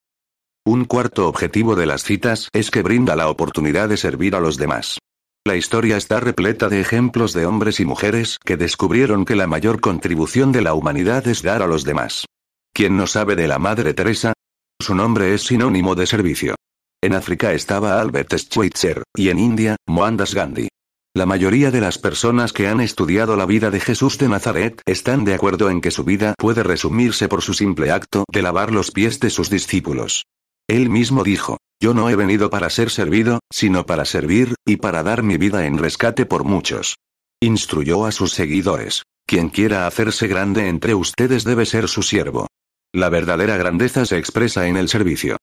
Un 0.64 0.84
cuarto 0.84 1.26
objetivo 1.26 1.74
de 1.74 1.86
las 1.86 2.04
citas 2.04 2.48
es 2.52 2.70
que 2.70 2.82
brinda 2.82 3.16
la 3.16 3.28
oportunidad 3.28 3.88
de 3.88 3.96
servir 3.96 4.36
a 4.36 4.40
los 4.40 4.56
demás. 4.56 4.98
La 5.44 5.56
historia 5.56 5.96
está 5.96 6.20
repleta 6.20 6.68
de 6.68 6.80
ejemplos 6.80 7.32
de 7.32 7.46
hombres 7.46 7.80
y 7.80 7.84
mujeres 7.84 8.38
que 8.44 8.56
descubrieron 8.56 9.24
que 9.24 9.34
la 9.34 9.46
mayor 9.48 9.80
contribución 9.80 10.52
de 10.52 10.62
la 10.62 10.74
humanidad 10.74 11.26
es 11.26 11.42
dar 11.42 11.62
a 11.62 11.66
los 11.66 11.84
demás. 11.84 12.26
¿Quién 12.72 12.96
no 12.96 13.08
sabe 13.08 13.34
de 13.34 13.48
la 13.48 13.58
Madre 13.58 13.94
Teresa? 13.94 14.32
Su 14.80 14.94
nombre 14.94 15.34
es 15.34 15.42
sinónimo 15.42 15.96
de 15.96 16.06
servicio. 16.06 16.54
En 17.00 17.14
África 17.14 17.52
estaba 17.52 18.00
Albert 18.00 18.34
Schweitzer, 18.36 19.04
y 19.14 19.28
en 19.28 19.38
India, 19.38 19.76
Mohandas 19.86 20.34
Gandhi. 20.34 20.68
La 21.14 21.26
mayoría 21.26 21.70
de 21.70 21.80
las 21.80 21.96
personas 21.96 22.52
que 22.52 22.66
han 22.66 22.80
estudiado 22.80 23.36
la 23.36 23.46
vida 23.46 23.70
de 23.70 23.78
Jesús 23.78 24.18
de 24.18 24.28
Nazaret 24.28 24.82
están 24.84 25.24
de 25.24 25.34
acuerdo 25.34 25.70
en 25.70 25.80
que 25.80 25.92
su 25.92 26.02
vida 26.02 26.34
puede 26.36 26.64
resumirse 26.64 27.28
por 27.28 27.42
su 27.42 27.54
simple 27.54 27.92
acto 27.92 28.24
de 28.30 28.42
lavar 28.42 28.72
los 28.72 28.90
pies 28.90 29.20
de 29.20 29.30
sus 29.30 29.48
discípulos. 29.48 30.26
Él 30.68 30.90
mismo 30.90 31.22
dijo, 31.22 31.58
yo 31.80 31.94
no 31.94 32.10
he 32.10 32.16
venido 32.16 32.50
para 32.50 32.68
ser 32.68 32.90
servido, 32.90 33.38
sino 33.48 33.86
para 33.86 34.04
servir, 34.04 34.56
y 34.66 34.76
para 34.76 35.04
dar 35.04 35.22
mi 35.22 35.36
vida 35.36 35.66
en 35.66 35.78
rescate 35.78 36.26
por 36.26 36.42
muchos. 36.42 36.96
Instruyó 37.40 38.06
a 38.06 38.12
sus 38.12 38.32
seguidores. 38.32 39.04
Quien 39.24 39.50
quiera 39.50 39.86
hacerse 39.86 40.26
grande 40.26 40.68
entre 40.68 40.94
ustedes 40.94 41.44
debe 41.44 41.64
ser 41.64 41.86
su 41.86 42.02
siervo. 42.02 42.48
La 42.92 43.08
verdadera 43.08 43.56
grandeza 43.56 44.04
se 44.04 44.18
expresa 44.18 44.66
en 44.66 44.76
el 44.76 44.88
servicio. 44.88 45.36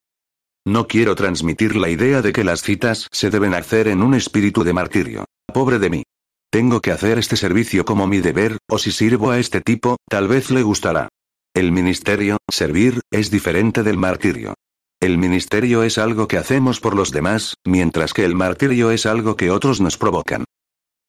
No 0.66 0.88
quiero 0.88 1.14
transmitir 1.14 1.76
la 1.76 1.90
idea 1.90 2.22
de 2.22 2.32
que 2.32 2.42
las 2.42 2.60
citas 2.60 3.06
se 3.12 3.30
deben 3.30 3.54
hacer 3.54 3.86
en 3.86 4.02
un 4.02 4.14
espíritu 4.14 4.64
de 4.64 4.72
martirio. 4.72 5.24
Pobre 5.54 5.78
de 5.78 5.90
mí. 5.90 6.02
Tengo 6.50 6.80
que 6.80 6.90
hacer 6.90 7.18
este 7.20 7.36
servicio 7.36 7.84
como 7.84 8.08
mi 8.08 8.18
deber, 8.18 8.58
o 8.68 8.76
si 8.78 8.90
sirvo 8.90 9.30
a 9.30 9.38
este 9.38 9.60
tipo, 9.60 9.96
tal 10.08 10.26
vez 10.26 10.50
le 10.50 10.64
gustará. 10.64 11.08
El 11.54 11.70
ministerio, 11.70 12.38
servir, 12.50 13.00
es 13.12 13.30
diferente 13.30 13.84
del 13.84 13.96
martirio. 13.96 14.54
El 15.00 15.18
ministerio 15.18 15.84
es 15.84 15.98
algo 15.98 16.26
que 16.26 16.36
hacemos 16.36 16.80
por 16.80 16.96
los 16.96 17.12
demás, 17.12 17.54
mientras 17.64 18.12
que 18.12 18.24
el 18.24 18.34
martirio 18.34 18.90
es 18.90 19.06
algo 19.06 19.36
que 19.36 19.52
otros 19.52 19.80
nos 19.80 19.96
provocan. 19.96 20.46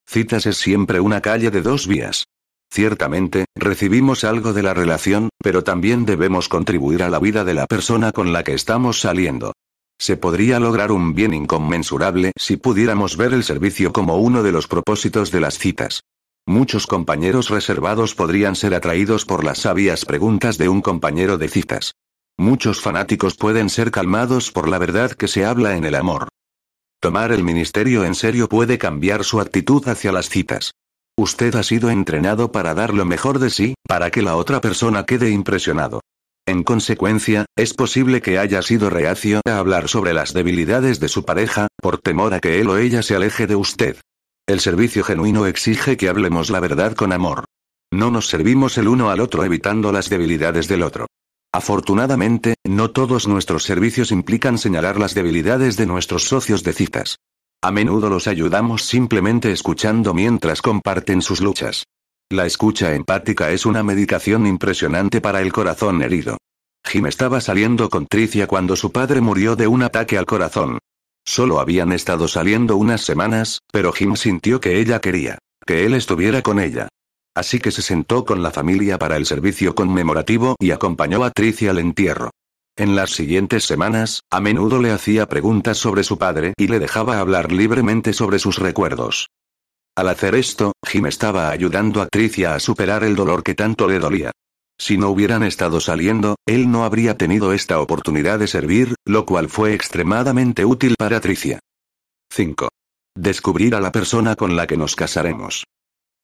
Citas 0.08 0.46
es 0.46 0.58
siempre 0.58 1.00
una 1.00 1.22
calle 1.22 1.50
de 1.50 1.64
dos 1.64 1.88
vías. 1.88 2.26
Ciertamente, 2.70 3.46
recibimos 3.56 4.24
algo 4.24 4.54
de 4.54 4.64
la 4.64 4.74
relación, 4.74 5.30
pero 5.44 5.64
también 5.64 6.06
debemos 6.06 6.50
contribuir 6.50 7.04
a 7.04 7.10
la 7.10 7.20
vida 7.20 7.44
de 7.44 7.54
la 7.54 7.66
persona 7.66 8.12
con 8.12 8.34
la 8.34 8.44
que 8.44 8.54
estamos 8.54 9.00
saliendo. 9.00 9.54
Se 10.00 10.16
podría 10.16 10.60
lograr 10.60 10.92
un 10.92 11.16
bien 11.16 11.34
inconmensurable 11.34 12.32
si 12.36 12.58
pudiéramos 12.58 13.18
ver 13.18 13.34
el 13.34 13.44
servicio 13.44 13.92
como 13.92 14.18
uno 14.18 14.44
de 14.44 14.52
los 14.52 14.68
propósitos 14.68 15.32
de 15.32 15.42
las 15.42 15.58
citas. 15.58 16.02
Muchos 16.46 16.88
compañeros 16.88 17.50
reservados 17.50 18.16
podrían 18.16 18.56
ser 18.56 18.74
atraídos 18.74 19.26
por 19.26 19.44
las 19.44 19.60
sabias 19.60 20.06
preguntas 20.06 20.58
de 20.58 20.70
un 20.70 20.82
compañero 20.82 21.38
de 21.38 21.50
citas. 21.50 21.94
Muchos 22.38 22.80
fanáticos 22.80 23.36
pueden 23.36 23.70
ser 23.70 23.90
calmados 23.90 24.52
por 24.52 24.70
la 24.70 24.78
verdad 24.78 25.12
que 25.12 25.28
se 25.28 25.44
habla 25.44 25.76
en 25.76 25.84
el 25.84 25.96
amor. 25.96 26.28
Tomar 27.00 27.32
el 27.32 27.44
ministerio 27.44 28.06
en 28.06 28.14
serio 28.14 28.48
puede 28.48 28.78
cambiar 28.78 29.24
su 29.24 29.42
actitud 29.42 29.88
hacia 29.88 30.12
las 30.12 30.30
citas. 30.30 30.74
Usted 31.20 31.56
ha 31.56 31.64
sido 31.64 31.90
entrenado 31.90 32.52
para 32.52 32.76
dar 32.76 32.94
lo 32.94 33.04
mejor 33.04 33.40
de 33.40 33.50
sí, 33.50 33.74
para 33.88 34.12
que 34.12 34.22
la 34.22 34.36
otra 34.36 34.62
persona 34.62 35.06
quede 35.06 35.32
impresionado. 35.32 36.02
En 36.46 36.64
consecuencia, 36.64 37.46
es 37.58 37.74
posible 37.74 38.22
que 38.22 38.38
haya 38.38 38.62
sido 38.62 38.92
reacio 38.92 39.42
a 39.46 39.58
hablar 39.58 39.90
sobre 39.90 40.14
las 40.14 40.34
debilidades 40.34 41.00
de 41.00 41.10
su 41.10 41.26
pareja, 41.26 41.68
por 41.82 41.98
temor 41.98 42.36
a 42.36 42.40
que 42.40 42.62
él 42.62 42.70
o 42.70 42.78
ella 42.78 43.02
se 43.02 43.16
aleje 43.16 43.48
de 43.48 43.56
usted. 43.56 43.98
El 44.48 44.60
servicio 44.60 45.04
genuino 45.04 45.48
exige 45.48 45.98
que 45.98 46.08
hablemos 46.08 46.52
la 46.52 46.60
verdad 46.60 46.94
con 46.94 47.12
amor. 47.12 47.46
No 47.92 48.12
nos 48.12 48.28
servimos 48.28 48.78
el 48.78 48.88
uno 48.88 49.10
al 49.10 49.20
otro 49.20 49.44
evitando 49.44 49.92
las 49.92 50.10
debilidades 50.10 50.68
del 50.68 50.84
otro. 50.84 51.08
Afortunadamente, 51.52 52.56
no 52.64 52.92
todos 52.92 53.28
nuestros 53.28 53.64
servicios 53.64 54.12
implican 54.12 54.60
señalar 54.60 55.00
las 55.00 55.16
debilidades 55.16 55.78
de 55.78 55.88
nuestros 55.88 56.26
socios 56.26 56.64
de 56.64 56.74
citas. 56.74 57.18
A 57.64 57.72
menudo 57.72 58.10
los 58.10 58.28
ayudamos 58.28 58.84
simplemente 58.86 59.52
escuchando 59.52 60.14
mientras 60.14 60.62
comparten 60.62 61.22
sus 61.22 61.42
luchas. 61.42 61.86
La 62.30 62.46
escucha 62.46 62.94
empática 62.94 63.52
es 63.52 63.66
una 63.66 63.84
medicación 63.84 64.46
impresionante 64.46 65.22
para 65.22 65.42
el 65.42 65.52
corazón 65.52 66.02
herido. 66.02 66.38
Jim 66.86 67.08
estaba 67.08 67.42
saliendo 67.42 67.90
con 67.90 68.06
Tricia 68.06 68.48
cuando 68.48 68.76
su 68.76 68.92
padre 68.92 69.22
murió 69.22 69.56
de 69.56 69.68
un 69.68 69.82
ataque 69.82 70.18
al 70.18 70.26
corazón. 70.26 70.80
Solo 71.26 71.60
habían 71.60 71.92
estado 71.92 72.28
saliendo 72.28 72.78
unas 72.78 73.02
semanas, 73.02 73.60
pero 73.72 73.92
Jim 73.92 74.16
sintió 74.16 74.62
que 74.62 74.80
ella 74.80 75.00
quería 75.00 75.40
que 75.68 75.86
él 75.86 75.94
estuviera 75.94 76.42
con 76.42 76.60
ella. 76.60 76.88
Así 77.36 77.60
que 77.60 77.72
se 77.72 77.82
sentó 77.82 78.26
con 78.26 78.42
la 78.42 78.52
familia 78.52 78.98
para 78.98 79.18
el 79.18 79.26
servicio 79.26 79.76
conmemorativo 79.76 80.56
y 80.60 80.72
acompañó 80.72 81.24
a 81.24 81.32
Tricia 81.32 81.72
al 81.72 81.80
entierro. 81.80 82.32
En 82.78 82.96
las 82.96 83.10
siguientes 83.10 83.66
semanas, 83.66 84.22
a 84.30 84.40
menudo 84.40 84.80
le 84.80 84.92
hacía 84.92 85.28
preguntas 85.28 85.80
sobre 85.80 86.04
su 86.04 86.20
padre 86.20 86.54
y 86.58 86.68
le 86.68 86.78
dejaba 86.78 87.20
hablar 87.20 87.52
libremente 87.52 88.14
sobre 88.14 88.38
sus 88.38 88.60
recuerdos. 88.60 89.30
Al 89.96 90.10
hacer 90.10 90.36
esto, 90.36 90.74
Jim 90.86 91.08
estaba 91.08 91.50
ayudando 91.50 92.04
a 92.04 92.08
Tricia 92.08 92.54
a 92.54 92.60
superar 92.60 93.04
el 93.04 93.16
dolor 93.16 93.42
que 93.42 93.56
tanto 93.56 93.88
le 93.88 93.98
dolía. 93.98 94.32
Si 94.78 94.96
no 94.96 95.10
hubieran 95.10 95.42
estado 95.42 95.80
saliendo, 95.80 96.36
él 96.46 96.70
no 96.70 96.86
habría 96.86 97.18
tenido 97.18 97.52
esta 97.52 97.80
oportunidad 97.80 98.38
de 98.38 98.46
servir, 98.46 98.94
lo 99.06 99.26
cual 99.26 99.50
fue 99.50 99.74
extremadamente 99.74 100.64
útil 100.64 100.94
para 101.00 101.20
Tricia. 101.20 101.60
5. 102.32 102.70
Descubrir 103.16 103.74
a 103.74 103.82
la 103.82 103.92
persona 103.92 104.36
con 104.36 104.56
la 104.56 104.68
que 104.68 104.78
nos 104.78 104.96
casaremos. 104.96 105.64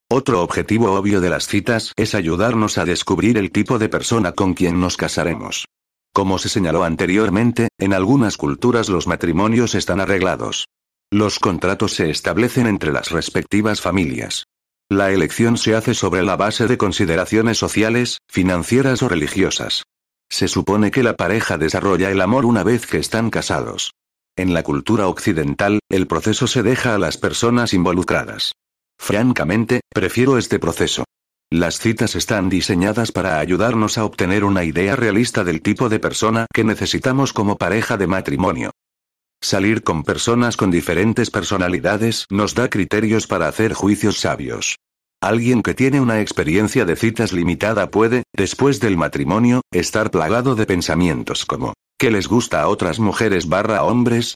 Otro 0.08 0.44
objetivo 0.44 0.92
obvio 0.92 1.20
de 1.20 1.32
las 1.32 1.48
citas 1.48 1.94
es 1.96 2.14
ayudarnos 2.14 2.78
a 2.78 2.86
descubrir 2.86 3.40
el 3.40 3.52
tipo 3.52 3.80
de 3.80 3.90
persona 3.90 4.34
con 4.34 4.54
quien 4.54 4.80
nos 4.80 4.98
casaremos. 4.98 5.66
Como 6.14 6.38
se 6.38 6.48
señaló 6.48 6.84
anteriormente, 6.84 7.70
en 7.80 7.94
algunas 7.94 8.38
culturas 8.38 8.88
los 8.88 9.08
matrimonios 9.08 9.74
están 9.74 10.00
arreglados. 10.00 10.68
Los 11.12 11.40
contratos 11.40 11.94
se 11.94 12.12
establecen 12.12 12.68
entre 12.68 12.92
las 12.92 13.10
respectivas 13.10 13.82
familias. 13.82 14.46
La 14.90 15.12
elección 15.12 15.58
se 15.58 15.76
hace 15.76 15.96
sobre 15.96 16.22
la 16.22 16.36
base 16.36 16.68
de 16.68 16.78
consideraciones 16.78 17.58
sociales, 17.58 18.20
financieras 18.30 19.02
o 19.02 19.10
religiosas. 19.10 19.84
Se 20.30 20.48
supone 20.48 20.92
que 20.92 21.04
la 21.04 21.16
pareja 21.16 21.58
desarrolla 21.58 22.12
el 22.12 22.22
amor 22.22 22.46
una 22.46 22.64
vez 22.64 22.86
que 22.86 22.98
están 22.98 23.32
casados. 23.32 23.94
En 24.36 24.54
la 24.54 24.64
cultura 24.64 25.08
occidental, 25.08 25.80
el 25.90 26.06
proceso 26.06 26.46
se 26.46 26.62
deja 26.62 26.94
a 26.94 27.00
las 27.00 27.18
personas 27.18 27.74
involucradas. 27.74 28.54
Francamente, 29.00 29.82
prefiero 29.94 30.38
este 30.38 30.60
proceso. 30.60 31.06
Las 31.54 31.78
citas 31.78 32.16
están 32.16 32.50
diseñadas 32.50 33.12
para 33.12 33.38
ayudarnos 33.38 34.00
a 34.00 34.06
obtener 34.06 34.44
una 34.44 34.64
idea 34.64 34.96
realista 34.96 35.44
del 35.44 35.62
tipo 35.62 35.88
de 35.88 36.00
persona 36.00 36.48
que 36.52 36.64
necesitamos 36.64 37.32
como 37.32 37.60
pareja 37.60 37.96
de 37.96 38.08
matrimonio. 38.08 38.72
Salir 39.40 39.84
con 39.84 40.02
personas 40.02 40.58
con 40.58 40.72
diferentes 40.72 41.30
personalidades 41.30 42.26
nos 42.32 42.56
da 42.56 42.72
criterios 42.72 43.28
para 43.28 43.48
hacer 43.48 43.74
juicios 43.74 44.18
sabios. 44.18 44.78
Alguien 45.22 45.62
que 45.62 45.76
tiene 45.76 46.02
una 46.02 46.22
experiencia 46.22 46.86
de 46.86 46.96
citas 46.96 47.34
limitada 47.34 47.92
puede, 47.92 48.24
después 48.36 48.80
del 48.80 48.98
matrimonio, 48.98 49.62
estar 49.72 50.10
plagado 50.10 50.56
de 50.56 50.66
pensamientos 50.66 51.46
como, 51.46 51.74
¿qué 52.00 52.10
les 52.10 52.28
gusta 52.28 52.64
a 52.64 52.68
otras 52.68 52.98
mujeres 52.98 53.48
barra 53.48 53.84
hombres? 53.84 54.34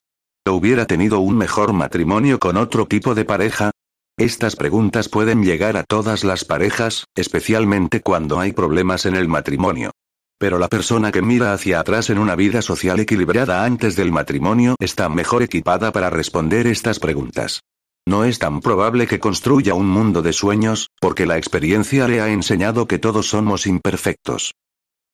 ¿Hubiera 0.48 0.86
tenido 0.86 1.20
un 1.20 1.36
mejor 1.36 1.74
matrimonio 1.74 2.38
con 2.38 2.58
otro 2.58 2.86
tipo 2.86 3.16
de 3.16 3.26
pareja? 3.26 3.72
Estas 4.20 4.56
preguntas 4.56 5.10
pueden 5.10 5.44
llegar 5.44 5.78
a 5.78 5.84
todas 5.84 6.24
las 6.24 6.44
parejas, 6.44 7.06
especialmente 7.16 8.02
cuando 8.02 8.40
hay 8.40 8.52
problemas 8.52 9.06
en 9.06 9.16
el 9.16 9.28
matrimonio. 9.28 9.92
Pero 10.40 10.58
la 10.58 10.70
persona 10.70 11.12
que 11.12 11.22
mira 11.22 11.54
hacia 11.54 11.80
atrás 11.80 12.10
en 12.10 12.18
una 12.18 12.36
vida 12.36 12.64
social 12.64 13.00
equilibrada 13.00 13.64
antes 13.64 13.96
del 13.96 14.12
matrimonio 14.12 14.76
está 14.80 15.08
mejor 15.08 15.44
equipada 15.44 15.92
para 15.92 16.10
responder 16.10 16.66
estas 16.66 16.98
preguntas. 16.98 17.62
No 18.08 18.24
es 18.24 18.40
tan 18.40 18.60
probable 18.60 19.06
que 19.06 19.20
construya 19.20 19.76
un 19.76 19.88
mundo 19.88 20.24
de 20.24 20.34
sueños, 20.34 20.90
porque 21.00 21.28
la 21.28 21.38
experiencia 21.38 22.08
le 22.08 22.20
ha 22.20 22.30
enseñado 22.30 22.88
que 22.88 22.98
todos 22.98 23.30
somos 23.30 23.68
imperfectos. 23.68 24.56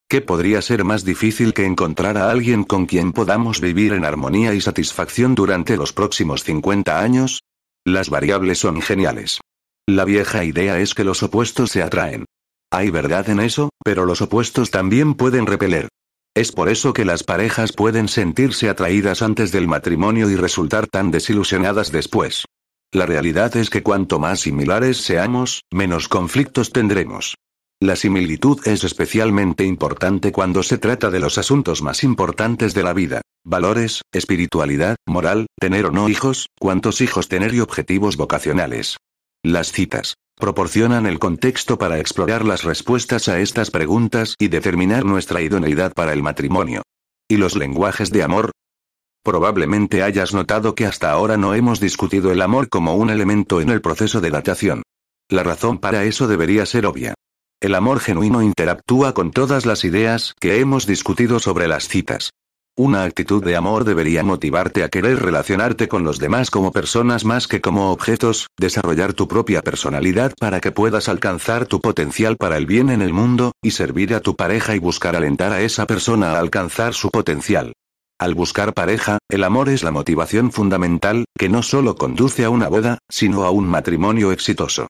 ¿Qué 0.08 0.22
podría 0.22 0.62
ser 0.62 0.86
más 0.86 1.04
difícil 1.04 1.54
que 1.54 1.66
encontrar 1.66 2.18
a 2.18 2.32
alguien 2.32 2.64
con 2.64 2.86
quien 2.86 3.12
podamos 3.12 3.60
vivir 3.60 3.92
en 3.92 4.06
armonía 4.06 4.54
y 4.54 4.62
satisfacción 4.62 5.36
durante 5.36 5.76
los 5.76 5.92
próximos 5.92 6.44
50 6.46 7.02
años? 7.02 7.43
Las 7.86 8.10
variables 8.10 8.60
son 8.60 8.82
geniales. 8.82 9.42
La 9.88 10.06
vieja 10.06 10.46
idea 10.46 10.80
es 10.80 10.94
que 10.94 11.04
los 11.04 11.22
opuestos 11.22 11.72
se 11.72 11.84
atraen. 11.84 12.25
Hay 12.72 12.90
verdad 12.90 13.30
en 13.30 13.42
eso, 13.42 13.70
pero 13.84 14.06
los 14.06 14.22
opuestos 14.22 14.72
también 14.72 15.16
pueden 15.16 15.46
repeler. 15.46 15.90
Es 16.34 16.54
por 16.54 16.70
eso 16.70 16.94
que 16.94 17.04
las 17.04 17.24
parejas 17.24 17.74
pueden 17.74 18.08
sentirse 18.08 18.70
atraídas 18.70 19.22
antes 19.22 19.52
del 19.52 19.68
matrimonio 19.68 20.30
y 20.30 20.36
resultar 20.36 20.88
tan 20.88 21.12
desilusionadas 21.12 21.92
después. 21.92 22.46
La 22.94 23.06
realidad 23.06 23.56
es 23.58 23.70
que 23.70 23.84
cuanto 23.84 24.18
más 24.18 24.40
similares 24.40 24.98
seamos, 24.98 25.62
menos 25.72 26.08
conflictos 26.08 26.72
tendremos. 26.72 27.36
La 27.84 27.98
similitud 27.98 28.66
es 28.66 28.86
especialmente 28.86 29.66
importante 29.66 30.32
cuando 30.32 30.63
se 30.63 30.78
trata 30.78 31.10
de 31.10 31.20
los 31.20 31.38
asuntos 31.38 31.82
más 31.82 32.06
importantes 32.06 32.74
de 32.74 32.82
la 32.82 32.94
vida. 32.94 33.20
Valores, 33.44 34.04
espiritualidad, 34.13 34.96
moral, 35.06 35.48
tener 35.60 35.88
o 35.88 35.92
no 35.92 36.08
hijos, 36.08 36.48
cuántos 36.58 37.02
hijos 37.02 37.28
tener 37.28 37.54
y 37.54 37.60
objetivos 37.60 38.16
vocacionales. 38.16 38.96
Las 39.44 39.74
citas 39.74 40.13
proporcionan 40.40 41.06
el 41.06 41.20
contexto 41.20 41.78
para 41.78 42.00
explorar 42.00 42.46
las 42.46 42.63
respuestas 42.63 43.28
a 43.28 43.42
estas 43.42 43.70
preguntas 43.70 44.36
y 44.40 44.48
determinar 44.48 45.04
nuestra 45.04 45.42
idoneidad 45.42 45.92
para 45.92 46.13
el 46.13 46.24
matrimonio. 46.24 46.84
¿Y 47.28 47.36
los 47.36 47.58
lenguajes 47.58 48.12
de 48.12 48.24
amor? 48.24 48.52
Probablemente 49.25 50.04
hayas 50.04 50.34
notado 50.34 50.74
que 50.74 50.86
hasta 50.86 51.12
ahora 51.12 51.36
no 51.36 51.54
hemos 51.54 51.82
discutido 51.82 52.32
el 52.32 52.42
amor 52.44 52.70
como 52.70 52.96
un 52.96 53.10
elemento 53.10 53.60
en 53.60 53.68
el 53.68 53.82
proceso 53.82 54.22
de 54.22 54.32
datación. 54.32 54.84
La 55.30 55.44
razón 55.44 55.80
para 55.80 56.06
eso 56.06 56.30
debería 56.30 56.66
ser 56.66 56.86
obvia. 56.86 57.13
El 57.63 57.75
amor 57.75 58.01
genuino 58.01 58.41
interactúa 58.41 59.13
con 59.13 59.32
todas 59.32 59.65
las 59.65 59.86
ideas 59.86 60.36
que 60.41 60.60
hemos 60.60 60.86
discutido 60.86 61.39
sobre 61.39 61.70
las 61.70 61.88
citas. 61.88 62.32
Una 62.75 63.05
actitud 63.05 63.41
de 63.41 63.55
amor 63.55 63.86
debería 63.86 64.22
motivarte 64.22 64.84
a 64.84 64.89
querer 64.89 65.22
relacionarte 65.22 65.88
con 65.88 66.03
los 66.03 66.20
demás 66.20 66.51
como 66.51 66.74
personas 66.74 67.24
más 67.24 67.48
que 67.48 67.62
como 67.62 67.93
objetos, 67.93 68.48
desarrollar 68.60 69.13
tu 69.13 69.29
propia 69.29 69.62
personalidad 69.62 70.34
para 70.38 70.60
que 70.60 70.74
puedas 70.74 71.08
alcanzar 71.08 71.65
tu 71.65 71.79
potencial 71.79 72.36
para 72.36 72.58
el 72.58 72.65
bien 72.65 72.89
en 72.89 73.01
el 73.01 73.13
mundo, 73.13 73.53
y 73.63 73.72
servir 73.72 74.13
a 74.13 74.20
tu 74.20 74.36
pareja 74.36 74.75
y 74.75 74.79
buscar 74.79 75.15
alentar 75.15 75.53
a 75.53 75.62
esa 75.62 75.88
persona 75.88 76.34
a 76.34 76.39
alcanzar 76.39 76.93
su 76.93 77.12
potencial. 77.12 77.72
Al 78.20 78.36
buscar 78.36 78.74
pareja, 78.74 79.20
el 79.29 79.46
amor 79.46 79.70
es 79.70 79.84
la 79.84 79.91
motivación 79.91 80.51
fundamental, 80.51 81.24
que 81.39 81.48
no 81.48 81.63
solo 81.63 81.96
conduce 81.96 82.43
a 82.43 82.50
una 82.50 82.67
boda, 82.67 82.98
sino 83.10 83.46
a 83.46 83.51
un 83.51 83.70
matrimonio 83.70 84.34
exitoso. 84.34 84.88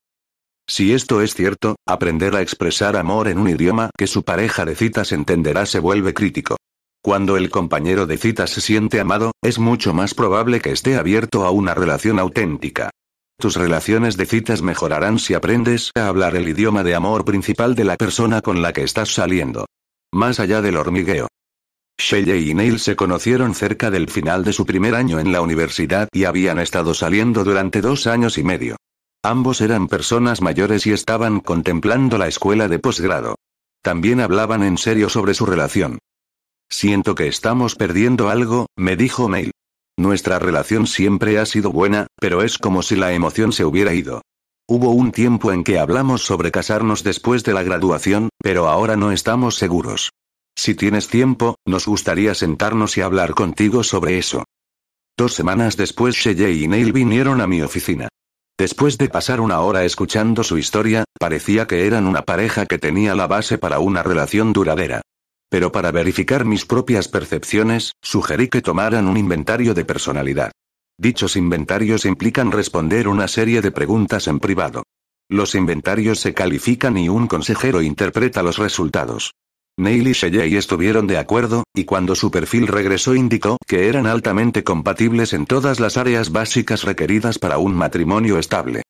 Si 0.67 0.93
esto 0.93 1.21
es 1.21 1.35
cierto, 1.35 1.75
aprender 1.85 2.35
a 2.35 2.41
expresar 2.41 2.95
amor 2.95 3.27
en 3.27 3.37
un 3.37 3.49
idioma 3.49 3.89
que 3.97 4.07
su 4.07 4.23
pareja 4.23 4.65
de 4.65 4.75
citas 4.75 5.11
entenderá 5.11 5.65
se 5.65 5.79
vuelve 5.79 6.13
crítico. 6.13 6.55
Cuando 7.03 7.35
el 7.35 7.49
compañero 7.49 8.05
de 8.05 8.17
citas 8.17 8.51
se 8.51 8.61
siente 8.61 9.01
amado, 9.01 9.33
es 9.41 9.59
mucho 9.59 9.93
más 9.93 10.13
probable 10.13 10.61
que 10.61 10.71
esté 10.71 10.95
abierto 10.95 11.45
a 11.45 11.51
una 11.51 11.73
relación 11.73 12.17
auténtica. 12.17 12.91
Tus 13.37 13.57
relaciones 13.57 14.15
de 14.15 14.25
citas 14.25 14.61
mejorarán 14.61 15.19
si 15.19 15.33
aprendes 15.33 15.91
a 15.95 16.07
hablar 16.07 16.37
el 16.37 16.47
idioma 16.47 16.81
de 16.83 16.95
amor 16.95 17.25
principal 17.25 17.75
de 17.75 17.83
la 17.83 17.97
persona 17.97 18.41
con 18.41 18.61
la 18.61 18.71
que 18.71 18.83
estás 18.83 19.13
saliendo. 19.13 19.65
Más 20.13 20.39
allá 20.39 20.61
del 20.61 20.77
hormigueo. 20.77 21.27
Shelley 21.99 22.51
y 22.51 22.53
Neil 22.53 22.79
se 22.79 22.95
conocieron 22.95 23.53
cerca 23.53 23.91
del 23.91 24.09
final 24.09 24.45
de 24.45 24.53
su 24.53 24.65
primer 24.65 24.95
año 24.95 25.19
en 25.19 25.33
la 25.33 25.41
universidad 25.41 26.07
y 26.13 26.23
habían 26.23 26.57
estado 26.57 26.93
saliendo 26.93 27.43
durante 27.43 27.81
dos 27.81 28.07
años 28.07 28.37
y 28.37 28.43
medio. 28.43 28.77
Ambos 29.25 29.61
eran 29.61 29.87
personas 29.87 30.41
mayores 30.41 30.85
y 30.85 30.91
estaban 30.91 31.39
contemplando 31.39 32.17
la 32.17 32.27
escuela 32.27 32.67
de 32.67 32.77
posgrado. 32.77 33.35
También 33.81 34.19
hablaban 34.19 34.63
en 34.63 34.77
serio 34.77 35.07
sobre 35.07 35.33
su 35.33 35.45
relación. 35.45 35.99
Siento 36.69 37.15
que 37.15 37.27
estamos 37.27 37.75
perdiendo 37.75 38.27
algo, 38.29 38.67
me 38.75 38.97
dijo 38.97 39.29
Mail. 39.29 39.51
Nuestra 39.97 40.39
relación 40.39 40.87
siempre 40.87 41.39
ha 41.39 41.45
sido 41.45 41.71
buena, 41.71 42.07
pero 42.19 42.41
es 42.41 42.57
como 42.57 42.81
si 42.81 42.97
la 42.97 43.13
emoción 43.13 43.53
se 43.53 43.63
hubiera 43.63 43.93
ido. 43.93 44.23
Hubo 44.67 44.89
un 44.91 45.13
tiempo 45.13 45.53
en 45.53 45.63
que 45.63 45.79
hablamos 45.79 46.25
sobre 46.25 46.51
casarnos 46.51 47.03
después 47.03 47.45
de 47.45 47.53
la 47.53 47.63
graduación, 47.63 48.27
pero 48.39 48.67
ahora 48.67 48.97
no 48.97 49.13
estamos 49.13 49.55
seguros. 49.55 50.09
Si 50.55 50.75
tienes 50.75 51.07
tiempo, 51.07 51.55
nos 51.65 51.85
gustaría 51.85 52.33
sentarnos 52.35 52.97
y 52.97 53.01
hablar 53.01 53.35
contigo 53.35 53.83
sobre 53.83 54.17
eso. 54.17 54.43
Dos 55.17 55.33
semanas 55.33 55.77
después 55.77 56.15
Shelley 56.15 56.65
y 56.65 56.67
Neil 56.67 56.91
vinieron 56.91 57.39
a 57.39 57.47
mi 57.47 57.61
oficina. 57.61 58.09
Después 58.57 58.99
de 58.99 59.09
pasar 59.09 59.41
una 59.41 59.61
hora 59.61 59.83
escuchando 59.83 60.43
su 60.43 60.57
historia, 60.57 61.05
parecía 61.19 61.65
que 61.65 61.87
eran 61.87 62.05
una 62.05 62.21
pareja 62.21 62.65
que 62.67 62.77
tenía 62.77 63.15
la 63.15 63.25
base 63.25 63.57
para 63.57 63.79
una 63.79 64.03
relación 64.03 64.53
duradera. 64.53 65.01
Pero 65.49 65.71
para 65.71 65.91
verificar 65.91 66.45
mis 66.45 66.65
propias 66.65 67.07
percepciones, 67.07 67.93
sugerí 68.01 68.49
que 68.49 68.61
tomaran 68.61 69.07
un 69.07 69.17
inventario 69.17 69.73
de 69.73 69.85
personalidad. 69.85 70.51
Dichos 70.99 71.35
inventarios 71.35 72.05
implican 72.05 72.51
responder 72.51 73.07
una 73.07 73.27
serie 73.27 73.61
de 73.61 73.71
preguntas 73.71 74.27
en 74.27 74.39
privado. 74.39 74.83
Los 75.29 75.55
inventarios 75.55 76.19
se 76.19 76.35
califican 76.35 76.97
y 76.97 77.09
un 77.09 77.27
consejero 77.27 77.81
interpreta 77.81 78.43
los 78.43 78.57
resultados. 78.59 79.33
Neil 79.79 80.07
y 80.07 80.11
Shelley 80.11 80.55
estuvieron 80.55 81.07
de 81.07 81.17
acuerdo, 81.17 81.63
y 81.73 81.85
cuando 81.85 82.13
su 82.13 82.29
perfil 82.29 82.67
regresó 82.67 83.15
indicó 83.15 83.57
que 83.67 83.87
eran 83.87 84.05
altamente 84.05 84.63
compatibles 84.63 85.33
en 85.33 85.47
todas 85.47 85.79
las 85.79 85.97
áreas 85.97 86.31
básicas 86.31 86.83
requeridas 86.83 87.39
para 87.39 87.57
un 87.57 87.73
matrimonio 87.73 88.37
estable. 88.37 88.83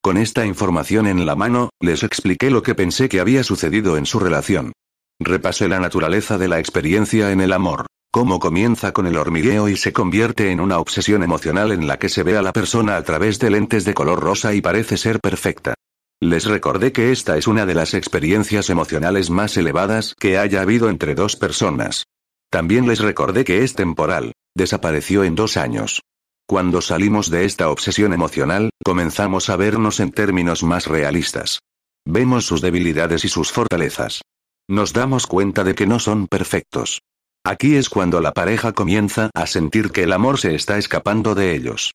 Con 0.00 0.16
esta 0.16 0.46
información 0.46 1.08
en 1.08 1.26
la 1.26 1.34
mano, 1.34 1.70
les 1.80 2.04
expliqué 2.04 2.50
lo 2.50 2.62
que 2.62 2.76
pensé 2.76 3.08
que 3.08 3.18
había 3.18 3.42
sucedido 3.42 3.96
en 3.96 4.06
su 4.06 4.20
relación. 4.20 4.72
Repasé 5.18 5.68
la 5.68 5.80
naturaleza 5.80 6.38
de 6.38 6.46
la 6.46 6.60
experiencia 6.60 7.32
en 7.32 7.40
el 7.40 7.52
amor. 7.52 7.86
Cómo 8.12 8.38
comienza 8.38 8.92
con 8.92 9.08
el 9.08 9.16
hormigueo 9.16 9.68
y 9.68 9.76
se 9.76 9.92
convierte 9.92 10.52
en 10.52 10.60
una 10.60 10.78
obsesión 10.78 11.24
emocional 11.24 11.72
en 11.72 11.88
la 11.88 11.98
que 11.98 12.08
se 12.08 12.22
ve 12.22 12.36
a 12.36 12.42
la 12.42 12.52
persona 12.52 12.96
a 12.96 13.02
través 13.02 13.40
de 13.40 13.50
lentes 13.50 13.84
de 13.84 13.94
color 13.94 14.20
rosa 14.20 14.54
y 14.54 14.60
parece 14.60 14.96
ser 14.96 15.18
perfecta. 15.18 15.74
Les 16.22 16.44
recordé 16.44 16.92
que 16.92 17.10
esta 17.10 17.36
es 17.36 17.48
una 17.48 17.66
de 17.66 17.74
las 17.74 17.94
experiencias 17.94 18.70
emocionales 18.70 19.28
más 19.28 19.56
elevadas 19.56 20.14
que 20.14 20.38
haya 20.38 20.60
habido 20.60 20.88
entre 20.88 21.16
dos 21.16 21.34
personas. 21.34 22.04
También 22.48 22.86
les 22.86 23.00
recordé 23.00 23.42
que 23.42 23.64
es 23.64 23.74
temporal. 23.74 24.30
Desapareció 24.54 25.24
en 25.24 25.34
dos 25.34 25.56
años. 25.56 26.00
Cuando 26.46 26.80
salimos 26.80 27.28
de 27.28 27.44
esta 27.44 27.70
obsesión 27.70 28.12
emocional, 28.12 28.70
comenzamos 28.84 29.50
a 29.50 29.56
vernos 29.56 29.98
en 29.98 30.12
términos 30.12 30.62
más 30.62 30.86
realistas. 30.86 31.58
Vemos 32.06 32.46
sus 32.46 32.60
debilidades 32.60 33.24
y 33.24 33.28
sus 33.28 33.50
fortalezas. 33.50 34.22
Nos 34.68 34.92
damos 34.92 35.26
cuenta 35.26 35.64
de 35.64 35.74
que 35.74 35.88
no 35.88 35.98
son 35.98 36.28
perfectos. 36.28 37.00
Aquí 37.44 37.74
es 37.74 37.88
cuando 37.88 38.20
la 38.20 38.30
pareja 38.30 38.70
comienza 38.70 39.28
a 39.34 39.48
sentir 39.48 39.90
que 39.90 40.04
el 40.04 40.12
amor 40.12 40.38
se 40.38 40.54
está 40.54 40.78
escapando 40.78 41.34
de 41.34 41.56
ellos. 41.56 41.90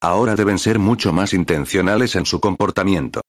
Ahora 0.00 0.34
deben 0.34 0.58
ser 0.58 0.80
mucho 0.80 1.12
más 1.12 1.32
intencionales 1.32 2.16
en 2.16 2.26
su 2.26 2.40
comportamiento. 2.40 3.20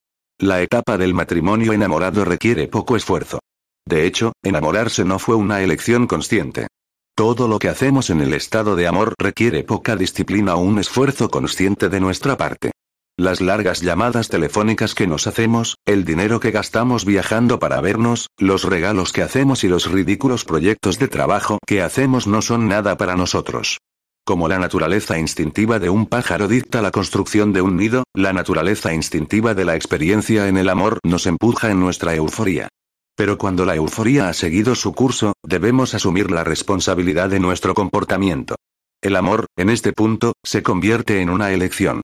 La 0.44 0.62
etapa 0.62 0.98
del 0.98 1.14
matrimonio 1.14 1.72
enamorado 1.72 2.26
requiere 2.26 2.68
poco 2.68 2.98
esfuerzo. 2.98 3.40
De 3.88 4.06
hecho, 4.06 4.34
enamorarse 4.44 5.06
no 5.06 5.18
fue 5.18 5.36
una 5.36 5.62
elección 5.62 6.06
consciente. 6.06 6.68
Todo 7.16 7.48
lo 7.48 7.60
que 7.60 7.70
hacemos 7.70 8.10
en 8.10 8.20
el 8.20 8.34
estado 8.34 8.76
de 8.76 8.86
amor 8.86 9.14
requiere 9.18 9.64
poca 9.64 9.96
disciplina 9.96 10.56
o 10.56 10.60
un 10.60 10.80
esfuerzo 10.80 11.30
consciente 11.30 11.88
de 11.88 12.02
nuestra 12.02 12.36
parte. 12.36 12.72
Las 13.16 13.40
largas 13.40 13.80
llamadas 13.80 14.28
telefónicas 14.28 14.96
que 14.96 15.08
nos 15.08 15.28
hacemos, 15.28 15.78
el 15.86 16.04
dinero 16.04 16.42
que 16.42 16.52
gastamos 16.52 17.06
viajando 17.06 17.58
para 17.58 17.80
vernos, 17.80 18.28
los 18.38 18.66
regalos 18.66 19.14
que 19.14 19.22
hacemos 19.22 19.64
y 19.64 19.70
los 19.70 19.90
ridículos 19.90 20.44
proyectos 20.44 21.00
de 21.00 21.08
trabajo 21.08 21.58
que 21.66 21.82
hacemos 21.82 22.28
no 22.28 22.42
son 22.42 22.68
nada 22.68 22.98
para 22.98 23.16
nosotros. 23.16 23.78
Como 24.26 24.48
la 24.48 24.58
naturaleza 24.58 25.20
instintiva 25.20 25.80
de 25.80 25.90
un 25.90 26.06
pájaro 26.06 26.48
dicta 26.48 26.82
la 26.82 26.92
construcción 26.92 27.52
de 27.52 27.62
un 27.62 27.76
nido, 27.76 28.06
la 28.14 28.32
naturaleza 28.32 28.94
instintiva 28.94 29.54
de 29.54 29.66
la 29.66 29.76
experiencia 29.76 30.48
en 30.48 30.56
el 30.56 30.70
amor 30.70 31.00
nos 31.04 31.28
empuja 31.28 31.72
en 31.72 31.82
nuestra 31.82 32.16
euforía. 32.16 32.70
Pero 33.18 33.38
cuando 33.38 33.66
la 33.66 33.76
euforía 33.76 34.30
ha 34.30 34.34
seguido 34.34 34.76
su 34.76 34.94
curso, 34.94 35.34
debemos 35.44 35.94
asumir 35.94 36.32
la 36.32 36.46
responsabilidad 36.46 37.30
de 37.30 37.42
nuestro 37.42 37.74
comportamiento. 37.74 38.56
El 39.02 39.18
amor, 39.18 39.48
en 39.58 39.70
este 39.70 39.92
punto, 39.92 40.32
se 40.42 40.64
convierte 40.64 41.20
en 41.20 41.30
una 41.30 41.52
elección. 41.52 42.02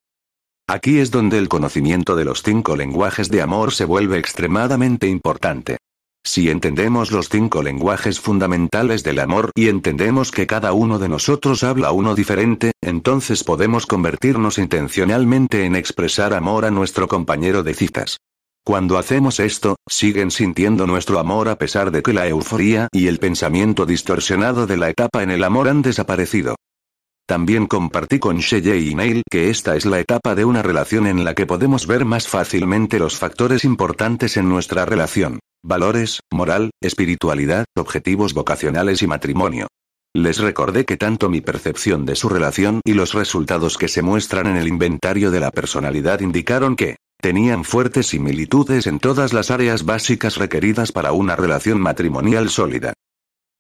Aquí 0.68 1.00
es 1.00 1.12
donde 1.12 1.38
el 1.38 1.48
conocimiento 1.48 2.18
de 2.18 2.26
los 2.26 2.44
cinco 2.44 2.76
lenguajes 2.76 3.30
de 3.30 3.42
amor 3.42 3.72
se 3.72 3.86
vuelve 3.86 4.18
extremadamente 4.18 5.08
importante. 5.08 5.78
Si 6.32 6.52
entendemos 6.52 7.12
los 7.12 7.28
cinco 7.28 7.64
lenguajes 7.64 8.20
fundamentales 8.20 9.04
del 9.04 9.18
amor 9.18 9.50
y 9.56 9.68
entendemos 9.68 10.30
que 10.30 10.46
cada 10.46 10.74
uno 10.74 11.00
de 11.00 11.10
nosotros 11.10 11.64
habla 11.64 11.92
uno 11.92 12.14
diferente, 12.14 12.72
entonces 12.82 13.44
podemos 13.44 13.88
convertirnos 13.88 14.60
intencionalmente 14.60 15.66
en 15.66 15.76
expresar 15.76 16.36
amor 16.36 16.66
a 16.66 16.70
nuestro 16.70 17.08
compañero 17.08 17.64
de 17.64 17.74
citas. 17.74 18.18
Cuando 18.64 19.00
hacemos 19.00 19.40
esto, 19.40 19.78
siguen 19.90 20.30
sintiendo 20.30 20.86
nuestro 20.86 21.18
amor 21.18 21.50
a 21.50 21.58
pesar 21.58 21.90
de 21.90 22.04
que 22.04 22.14
la 22.14 22.28
euforía 22.28 22.90
y 22.92 23.08
el 23.08 23.18
pensamiento 23.18 23.88
distorsionado 23.88 24.68
de 24.68 24.78
la 24.78 24.92
etapa 24.92 25.24
en 25.24 25.32
el 25.32 25.44
amor 25.44 25.68
han 25.68 25.82
desaparecido. 25.82 26.54
También 27.30 27.68
compartí 27.68 28.18
con 28.18 28.40
Shelley 28.40 28.90
y 28.90 28.96
Neil 28.96 29.22
que 29.30 29.52
esta 29.52 29.76
es 29.76 29.86
la 29.86 30.00
etapa 30.00 30.34
de 30.34 30.46
una 30.46 30.64
relación 30.64 31.06
en 31.06 31.24
la 31.24 31.36
que 31.36 31.46
podemos 31.46 31.86
ver 31.86 32.04
más 32.04 32.28
fácilmente 32.28 32.98
los 32.98 33.18
factores 33.18 33.66
importantes 33.66 34.36
en 34.36 34.50
nuestra 34.50 34.84
relación. 34.84 35.38
Valores, 35.64 36.22
moral, 36.34 36.72
espiritualidad, 36.82 37.66
objetivos 37.78 38.34
vocacionales 38.34 39.04
y 39.04 39.08
matrimonio. 39.08 39.68
Les 40.16 40.40
recordé 40.40 40.86
que 40.86 40.98
tanto 40.98 41.30
mi 41.30 41.40
percepción 41.40 42.04
de 42.04 42.16
su 42.16 42.30
relación 42.30 42.82
y 42.84 42.94
los 42.94 43.14
resultados 43.14 43.78
que 43.78 43.90
se 43.90 44.02
muestran 44.02 44.48
en 44.48 44.56
el 44.56 44.68
inventario 44.68 45.30
de 45.30 45.40
la 45.40 45.52
personalidad 45.52 46.22
indicaron 46.22 46.76
que 46.76 46.96
tenían 47.22 47.64
fuertes 47.64 48.08
similitudes 48.08 48.88
en 48.88 48.98
todas 48.98 49.34
las 49.34 49.52
áreas 49.52 49.86
básicas 49.86 50.38
requeridas 50.38 50.92
para 50.92 51.12
una 51.12 51.36
relación 51.36 51.80
matrimonial 51.80 52.50
sólida. 52.50 52.94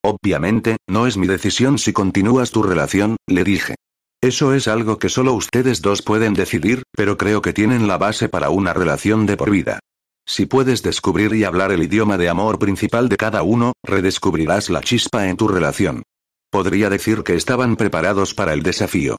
Obviamente, 0.10 0.78
no 0.88 1.06
es 1.06 1.17
mi 1.17 1.28
decisión 1.28 1.78
si 1.78 1.93
continúas 1.93 2.50
tu 2.50 2.63
relación, 2.63 3.17
le 3.28 3.43
dije. 3.43 3.76
Eso 4.22 4.56
es 4.56 4.67
algo 4.67 4.98
que 4.98 5.08
solo 5.08 5.34
ustedes 5.34 5.84
dos 5.84 6.02
pueden 6.02 6.34
decidir, 6.34 6.82
pero 6.98 7.15
creo 7.15 7.43
que 7.43 7.54
tienen 7.54 7.88
la 7.88 8.00
base 8.00 8.28
para 8.28 8.50
una 8.50 8.74
relación 8.74 9.28
de 9.28 9.38
por 9.38 9.52
vida. 9.52 9.80
Si 10.28 10.48
puedes 10.48 10.82
descubrir 10.82 11.34
y 11.36 11.43
hablar 11.43 11.72
el 11.72 11.84
idioma 11.84 12.17
de 12.17 12.28
amor 12.28 12.58
principal 12.58 13.08
de 13.08 13.17
cada 13.17 13.43
uno, 13.43 13.74
redescubrirás 13.84 14.72
la 14.72 14.82
chispa 14.82 15.28
en 15.28 15.38
tu 15.38 15.48
relación. 15.48 16.02
Podría 16.50 16.89
decir 16.89 17.22
que 17.22 17.36
estaban 17.36 17.76
preparados 17.76 18.34
para 18.34 18.54
el 18.54 18.63
desafío. 18.63 19.17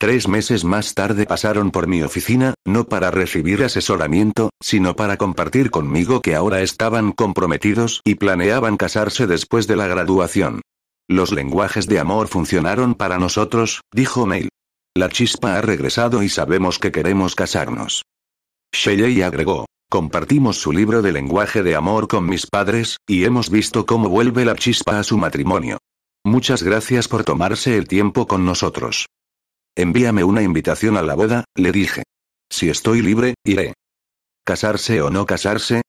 Tres 0.00 0.28
meses 0.28 0.64
más 0.64 0.94
tarde 0.94 1.26
pasaron 1.26 1.70
por 1.70 1.86
mi 1.86 2.02
oficina, 2.02 2.54
no 2.66 2.84
para 2.84 3.10
recibir 3.10 3.62
asesoramiento, 3.62 4.48
sino 4.58 4.96
para 4.96 5.18
compartir 5.18 5.70
conmigo 5.70 6.22
que 6.22 6.34
ahora 6.34 6.62
estaban 6.62 7.12
comprometidos 7.12 8.00
y 8.02 8.14
planeaban 8.14 8.78
casarse 8.78 9.26
después 9.26 9.66
de 9.66 9.76
la 9.76 9.86
graduación. 9.88 10.62
Los 11.06 11.32
lenguajes 11.32 11.86
de 11.86 11.98
amor 11.98 12.28
funcionaron 12.28 12.94
para 12.94 13.18
nosotros, 13.18 13.82
dijo 13.92 14.26
Neil. 14.26 14.48
La 14.96 15.10
chispa 15.10 15.56
ha 15.56 15.60
regresado 15.60 16.22
y 16.22 16.30
sabemos 16.30 16.78
que 16.78 16.92
queremos 16.92 17.34
casarnos. 17.34 18.04
Shelley 18.72 19.20
agregó. 19.20 19.66
Compartimos 19.90 20.56
su 20.56 20.72
libro 20.72 21.02
de 21.02 21.12
lenguaje 21.12 21.62
de 21.62 21.76
amor 21.76 22.08
con 22.08 22.24
mis 22.24 22.46
padres, 22.46 22.96
y 23.06 23.24
hemos 23.24 23.50
visto 23.50 23.84
cómo 23.84 24.08
vuelve 24.08 24.46
la 24.46 24.54
chispa 24.54 24.98
a 24.98 25.02
su 25.02 25.18
matrimonio. 25.18 25.76
Muchas 26.24 26.62
gracias 26.62 27.06
por 27.06 27.22
tomarse 27.22 27.76
el 27.76 27.86
tiempo 27.86 28.26
con 28.26 28.46
nosotros. 28.46 29.04
Envíame 29.76 30.24
una 30.24 30.42
invitación 30.42 30.96
a 30.96 31.02
la 31.02 31.14
boda, 31.14 31.44
le 31.54 31.72
dije. 31.72 32.02
Si 32.50 32.68
estoy 32.68 33.02
libre, 33.02 33.34
iré. 33.44 33.74
¿Casarse 34.44 35.00
o 35.02 35.10
no 35.10 35.26
casarse? 35.26 35.82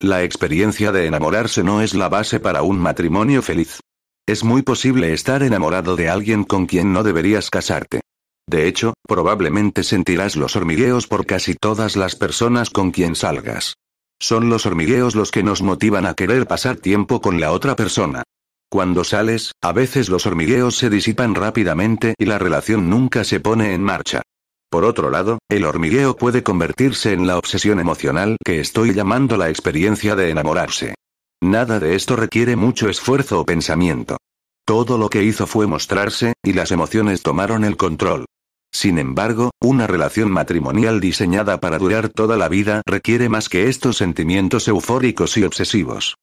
La 0.00 0.22
experiencia 0.22 0.92
de 0.92 1.06
enamorarse 1.06 1.64
no 1.64 1.82
es 1.82 1.94
la 1.94 2.08
base 2.08 2.38
para 2.38 2.62
un 2.62 2.78
matrimonio 2.78 3.42
feliz. 3.42 3.80
Es 4.26 4.44
muy 4.44 4.62
posible 4.62 5.12
estar 5.12 5.42
enamorado 5.42 5.96
de 5.96 6.08
alguien 6.08 6.44
con 6.44 6.66
quien 6.66 6.92
no 6.92 7.02
deberías 7.02 7.50
casarte. 7.50 8.00
De 8.48 8.68
hecho, 8.68 8.94
probablemente 9.06 9.82
sentirás 9.82 10.36
los 10.36 10.54
hormigueos 10.54 11.06
por 11.06 11.26
casi 11.26 11.54
todas 11.54 11.96
las 11.96 12.14
personas 12.14 12.70
con 12.70 12.92
quien 12.92 13.16
salgas. 13.16 13.74
Son 14.20 14.48
los 14.48 14.66
hormigueos 14.66 15.14
los 15.14 15.30
que 15.30 15.42
nos 15.42 15.62
motivan 15.62 16.06
a 16.06 16.14
querer 16.14 16.46
pasar 16.46 16.76
tiempo 16.76 17.20
con 17.20 17.40
la 17.40 17.52
otra 17.52 17.76
persona. 17.76 18.22
Cuando 18.70 19.02
sales, 19.02 19.52
a 19.62 19.72
veces 19.72 20.10
los 20.10 20.26
hormigueos 20.26 20.76
se 20.76 20.90
disipan 20.90 21.34
rápidamente 21.34 22.14
y 22.18 22.26
la 22.26 22.38
relación 22.38 22.90
nunca 22.90 23.24
se 23.24 23.40
pone 23.40 23.72
en 23.72 23.82
marcha. 23.82 24.22
Por 24.70 24.84
otro 24.84 25.08
lado, 25.08 25.38
el 25.48 25.64
hormigueo 25.64 26.16
puede 26.16 26.42
convertirse 26.42 27.14
en 27.14 27.26
la 27.26 27.38
obsesión 27.38 27.80
emocional 27.80 28.36
que 28.44 28.60
estoy 28.60 28.92
llamando 28.92 29.38
la 29.38 29.48
experiencia 29.48 30.14
de 30.14 30.28
enamorarse. 30.28 30.94
Nada 31.40 31.80
de 31.80 31.94
esto 31.94 32.16
requiere 32.16 32.56
mucho 32.56 32.90
esfuerzo 32.90 33.40
o 33.40 33.46
pensamiento. 33.46 34.18
Todo 34.66 34.98
lo 34.98 35.08
que 35.08 35.22
hizo 35.22 35.46
fue 35.46 35.66
mostrarse, 35.66 36.34
y 36.44 36.52
las 36.52 36.70
emociones 36.70 37.22
tomaron 37.22 37.64
el 37.64 37.78
control. 37.78 38.26
Sin 38.70 38.98
embargo, 38.98 39.50
una 39.62 39.86
relación 39.86 40.30
matrimonial 40.30 41.00
diseñada 41.00 41.58
para 41.58 41.78
durar 41.78 42.10
toda 42.10 42.36
la 42.36 42.50
vida 42.50 42.82
requiere 42.84 43.30
más 43.30 43.48
que 43.48 43.68
estos 43.68 43.96
sentimientos 43.96 44.68
eufóricos 44.68 45.38
y 45.38 45.44
obsesivos. 45.44 46.16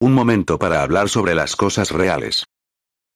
Un 0.00 0.12
momento 0.12 0.58
para 0.58 0.82
hablar 0.82 1.08
sobre 1.08 1.34
las 1.34 1.56
cosas 1.56 1.90
reales. 1.90 2.44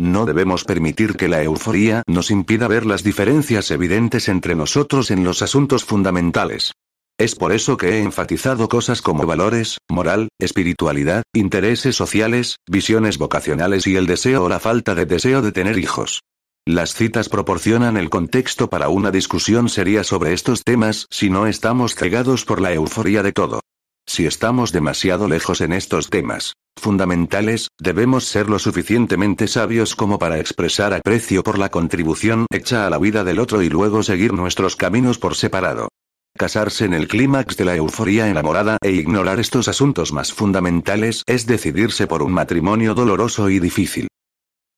No 0.00 0.26
debemos 0.26 0.64
permitir 0.64 1.16
que 1.16 1.26
la 1.26 1.42
euforía 1.42 2.02
nos 2.06 2.30
impida 2.30 2.68
ver 2.68 2.86
las 2.86 3.02
diferencias 3.02 3.70
evidentes 3.72 4.28
entre 4.28 4.54
nosotros 4.54 5.10
en 5.10 5.24
los 5.24 5.42
asuntos 5.42 5.84
fundamentales. 5.84 6.72
Es 7.18 7.34
por 7.34 7.52
eso 7.52 7.76
que 7.76 7.88
he 7.88 8.02
enfatizado 8.02 8.68
cosas 8.68 9.02
como 9.02 9.26
valores, 9.26 9.78
moral, 9.90 10.28
espiritualidad, 10.38 11.24
intereses 11.34 11.96
sociales, 11.96 12.58
visiones 12.70 13.18
vocacionales 13.18 13.88
y 13.88 13.96
el 13.96 14.06
deseo 14.06 14.44
o 14.44 14.48
la 14.48 14.60
falta 14.60 14.94
de 14.94 15.04
deseo 15.04 15.42
de 15.42 15.50
tener 15.50 15.78
hijos. 15.78 16.20
Las 16.64 16.94
citas 16.94 17.28
proporcionan 17.28 17.96
el 17.96 18.08
contexto 18.08 18.70
para 18.70 18.88
una 18.88 19.10
discusión 19.10 19.68
seria 19.68 20.04
sobre 20.04 20.32
estos 20.32 20.62
temas 20.62 21.06
si 21.10 21.28
no 21.28 21.48
estamos 21.48 21.96
cegados 21.96 22.44
por 22.44 22.60
la 22.60 22.72
euforía 22.72 23.24
de 23.24 23.32
todo. 23.32 23.60
Si 24.06 24.24
estamos 24.24 24.70
demasiado 24.70 25.26
lejos 25.26 25.60
en 25.60 25.72
estos 25.72 26.10
temas, 26.10 26.54
fundamentales, 26.78 27.68
debemos 27.78 28.24
ser 28.24 28.48
lo 28.48 28.58
suficientemente 28.58 29.48
sabios 29.48 29.94
como 29.94 30.18
para 30.18 30.38
expresar 30.38 30.94
aprecio 30.94 31.42
por 31.42 31.58
la 31.58 31.70
contribución 31.70 32.46
hecha 32.50 32.86
a 32.86 32.90
la 32.90 32.98
vida 32.98 33.24
del 33.24 33.38
otro 33.38 33.62
y 33.62 33.68
luego 33.68 34.02
seguir 34.02 34.32
nuestros 34.32 34.76
caminos 34.76 35.18
por 35.18 35.34
separado. 35.34 35.88
Casarse 36.36 36.84
en 36.84 36.94
el 36.94 37.08
clímax 37.08 37.56
de 37.56 37.64
la 37.64 37.74
euforía 37.74 38.28
enamorada 38.28 38.78
e 38.80 38.92
ignorar 38.92 39.40
estos 39.40 39.66
asuntos 39.66 40.12
más 40.12 40.32
fundamentales 40.32 41.22
es 41.26 41.46
decidirse 41.46 42.06
por 42.06 42.22
un 42.22 42.32
matrimonio 42.32 42.94
doloroso 42.94 43.50
y 43.50 43.58
difícil. 43.58 44.08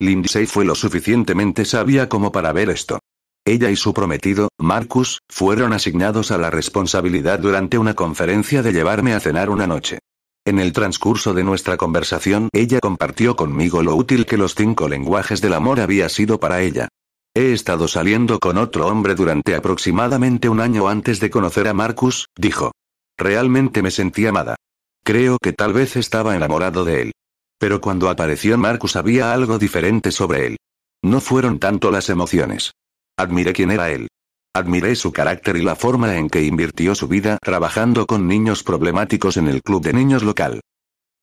Lindsay 0.01 0.47
fue 0.47 0.65
lo 0.65 0.75
suficientemente 0.75 1.67
sabia 1.67 2.09
como 2.09 2.33
para 2.33 2.53
ver 2.53 2.71
esto. 2.71 2.99
Ella 3.45 3.71
y 3.71 3.77
su 3.77 3.93
prometido, 3.93 4.49
Marcus, 4.59 5.21
fueron 5.29 5.73
asignados 5.73 6.31
a 6.31 6.39
la 6.39 6.51
responsabilidad 6.51 7.39
durante 7.39 7.79
una 7.79 7.95
conferencia 7.95 8.63
de 8.63 8.73
llevarme 8.73 9.13
a 9.13 9.21
cenar 9.21 9.51
una 9.51 9.67
noche. 9.67 9.99
En 10.47 10.59
el 10.59 10.73
transcurso 10.73 11.35
de 11.35 11.45
nuestra 11.45 11.77
conversación, 11.77 12.49
ella 12.53 12.81
compartió 12.81 13.37
conmigo 13.37 13.83
lo 13.83 13.95
útil 13.95 14.25
que 14.25 14.39
los 14.39 14.55
cinco 14.55 14.89
lenguajes 14.89 15.41
del 15.41 15.53
amor 15.53 15.81
había 15.81 16.09
sido 16.09 16.41
para 16.41 16.63
ella. 16.63 16.89
He 17.35 17.53
estado 17.53 17.87
saliendo 17.87 18.39
con 18.41 18.57
otro 18.57 18.87
hombre 18.89 19.15
durante 19.15 19.55
aproximadamente 19.55 20.49
un 20.49 20.61
año 20.61 20.89
antes 20.89 21.21
de 21.21 21.31
conocer 21.31 21.69
a 21.69 21.75
Marcus, 21.75 22.27
dijo. 22.37 22.73
Realmente 23.19 23.83
me 23.83 23.91
sentí 23.91 24.27
amada. 24.27 24.57
Creo 25.05 25.39
que 25.41 25.53
tal 25.53 25.73
vez 25.75 25.97
estaba 25.97 26.35
enamorado 26.35 26.85
de 26.85 27.03
él. 27.03 27.13
Pero 27.59 27.81
cuando 27.81 28.09
apareció 28.09 28.57
Marcus 28.57 28.97
había 28.97 29.33
algo 29.33 29.59
diferente 29.59 30.11
sobre 30.11 30.47
él. 30.47 30.57
No 31.03 31.21
fueron 31.21 31.59
tanto 31.59 31.91
las 31.91 32.09
emociones. 32.09 32.73
Admiré 33.17 33.53
quién 33.53 33.71
era 33.71 33.91
él. 33.91 34.09
Admiré 34.53 34.97
su 34.97 35.13
carácter 35.13 35.57
y 35.57 35.63
la 35.63 35.77
forma 35.77 36.17
en 36.17 36.29
que 36.29 36.43
invirtió 36.43 36.97
su 36.97 37.07
vida 37.07 37.39
trabajando 37.41 38.07
con 38.07 38.27
niños 38.27 38.65
problemáticos 38.65 39.37
en 39.37 39.47
el 39.47 39.63
club 39.63 39.81
de 39.81 39.93
niños 39.93 40.25
local. 40.25 40.61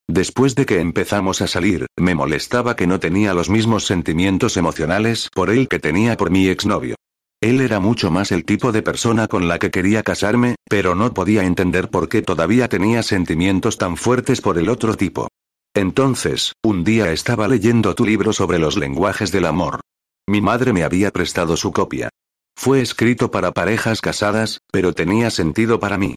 Después 0.09 0.55
de 0.55 0.65
que 0.65 0.79
empezamos 0.79 1.41
a 1.41 1.47
salir, 1.47 1.87
me 1.97 2.15
molestaba 2.15 2.77
que 2.77 2.87
no 2.87 3.01
tenía 3.01 3.33
los 3.33 3.49
mismos 3.49 3.85
sentimientos 3.85 4.55
emocionales 4.55 5.29
por 5.33 5.49
él 5.49 5.67
que 5.67 5.79
tenía 5.79 6.15
por 6.15 6.31
mi 6.31 6.47
exnovio. 6.47 6.95
Él 7.41 7.59
era 7.59 7.81
mucho 7.81 8.11
más 8.11 8.31
el 8.31 8.45
tipo 8.45 8.71
de 8.71 8.81
persona 8.81 9.27
con 9.27 9.49
la 9.49 9.59
que 9.59 9.71
quería 9.71 10.03
casarme, 10.03 10.55
pero 10.69 10.95
no 10.95 11.13
podía 11.13 11.43
entender 11.43 11.89
por 11.89 12.07
qué 12.07 12.21
todavía 12.21 12.69
tenía 12.69 13.03
sentimientos 13.03 13.77
tan 13.77 13.97
fuertes 13.97 14.39
por 14.39 14.57
el 14.57 14.69
otro 14.69 14.95
tipo. 14.95 15.27
Entonces, 15.75 16.53
un 16.63 16.85
día 16.85 17.11
estaba 17.11 17.49
leyendo 17.49 17.93
tu 17.93 18.05
libro 18.05 18.31
sobre 18.31 18.57
los 18.57 18.77
lenguajes 18.77 19.33
del 19.33 19.45
amor. 19.47 19.81
Mi 20.29 20.39
madre 20.39 20.71
me 20.71 20.85
había 20.85 21.11
prestado 21.11 21.57
su 21.57 21.73
copia. 21.73 22.09
Fue 22.57 22.81
escrito 22.81 23.29
para 23.29 23.51
parejas 23.51 24.01
casadas, 24.01 24.61
pero 24.71 24.91
tenía 24.91 25.29
sentido 25.29 25.79
para 25.79 25.99
mí. 25.99 26.15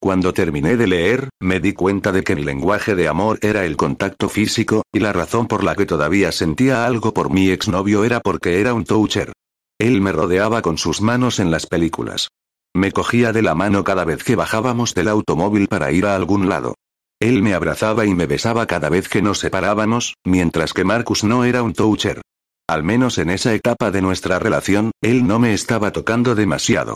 Cuando 0.00 0.34
terminé 0.34 0.76
de 0.76 0.88
leer, 0.88 1.28
me 1.40 1.60
di 1.60 1.74
cuenta 1.74 2.10
de 2.10 2.24
que 2.24 2.34
mi 2.34 2.42
lenguaje 2.42 2.96
de 2.96 3.06
amor 3.06 3.38
era 3.40 3.64
el 3.64 3.76
contacto 3.76 4.28
físico, 4.28 4.82
y 4.92 4.98
la 4.98 5.12
razón 5.12 5.46
por 5.46 5.62
la 5.62 5.76
que 5.76 5.86
todavía 5.86 6.32
sentía 6.32 6.84
algo 6.84 7.14
por 7.14 7.30
mi 7.30 7.50
exnovio 7.50 8.02
era 8.02 8.18
porque 8.18 8.60
era 8.60 8.74
un 8.74 8.84
toucher. 8.84 9.32
Él 9.78 10.00
me 10.00 10.10
rodeaba 10.10 10.60
con 10.60 10.76
sus 10.76 11.00
manos 11.00 11.38
en 11.38 11.52
las 11.52 11.66
películas. 11.66 12.28
Me 12.74 12.90
cogía 12.90 13.32
de 13.32 13.42
la 13.42 13.54
mano 13.54 13.84
cada 13.84 14.04
vez 14.04 14.24
que 14.24 14.36
bajábamos 14.36 14.94
del 14.94 15.08
automóvil 15.08 15.68
para 15.68 15.92
ir 15.92 16.04
a 16.04 16.16
algún 16.16 16.48
lado. 16.48 16.74
Él 17.20 17.42
me 17.42 17.54
abrazaba 17.54 18.06
y 18.06 18.14
me 18.14 18.26
besaba 18.26 18.66
cada 18.66 18.88
vez 18.88 19.08
que 19.08 19.22
nos 19.22 19.38
separábamos, 19.38 20.14
mientras 20.24 20.72
que 20.72 20.84
Marcus 20.84 21.22
no 21.22 21.44
era 21.44 21.62
un 21.62 21.74
toucher. 21.74 22.22
Al 22.70 22.84
menos 22.84 23.18
en 23.18 23.30
esa 23.30 23.52
etapa 23.52 23.90
de 23.90 24.00
nuestra 24.00 24.38
relación, 24.38 24.92
él 25.02 25.26
no 25.26 25.40
me 25.40 25.54
estaba 25.54 25.90
tocando 25.90 26.36
demasiado. 26.36 26.94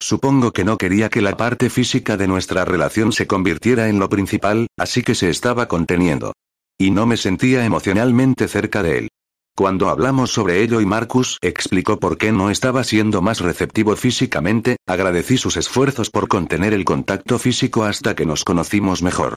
Supongo 0.00 0.52
que 0.52 0.64
no 0.64 0.78
quería 0.78 1.10
que 1.10 1.20
la 1.20 1.36
parte 1.36 1.68
física 1.68 2.16
de 2.16 2.26
nuestra 2.26 2.64
relación 2.64 3.12
se 3.12 3.26
convirtiera 3.26 3.90
en 3.90 3.98
lo 3.98 4.08
principal, 4.08 4.66
así 4.78 5.02
que 5.02 5.14
se 5.14 5.28
estaba 5.28 5.68
conteniendo. 5.68 6.32
Y 6.78 6.90
no 6.90 7.04
me 7.04 7.18
sentía 7.18 7.66
emocionalmente 7.66 8.48
cerca 8.48 8.82
de 8.82 8.96
él. 8.96 9.08
Cuando 9.54 9.90
hablamos 9.90 10.32
sobre 10.32 10.62
ello 10.62 10.80
y 10.80 10.86
Marcus 10.86 11.36
explicó 11.42 12.00
por 12.00 12.16
qué 12.16 12.32
no 12.32 12.48
estaba 12.48 12.82
siendo 12.82 13.20
más 13.20 13.40
receptivo 13.40 13.94
físicamente, 13.96 14.78
agradecí 14.86 15.36
sus 15.36 15.58
esfuerzos 15.58 16.08
por 16.08 16.28
contener 16.28 16.72
el 16.72 16.86
contacto 16.86 17.38
físico 17.38 17.84
hasta 17.84 18.14
que 18.14 18.24
nos 18.24 18.42
conocimos 18.42 19.02
mejor. 19.02 19.34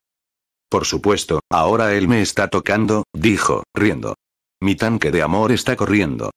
Por 0.69 0.85
supuesto, 0.85 1.41
ahora 1.51 1.93
él 1.93 2.07
me 2.07 2.21
está 2.21 2.47
tocando, 2.47 3.03
dijo, 3.13 3.63
riendo. 3.75 4.15
Mi 4.61 4.75
tanque 4.75 5.11
de 5.11 5.21
amor 5.21 5.51
está 5.51 5.75
corriendo. 5.75 6.31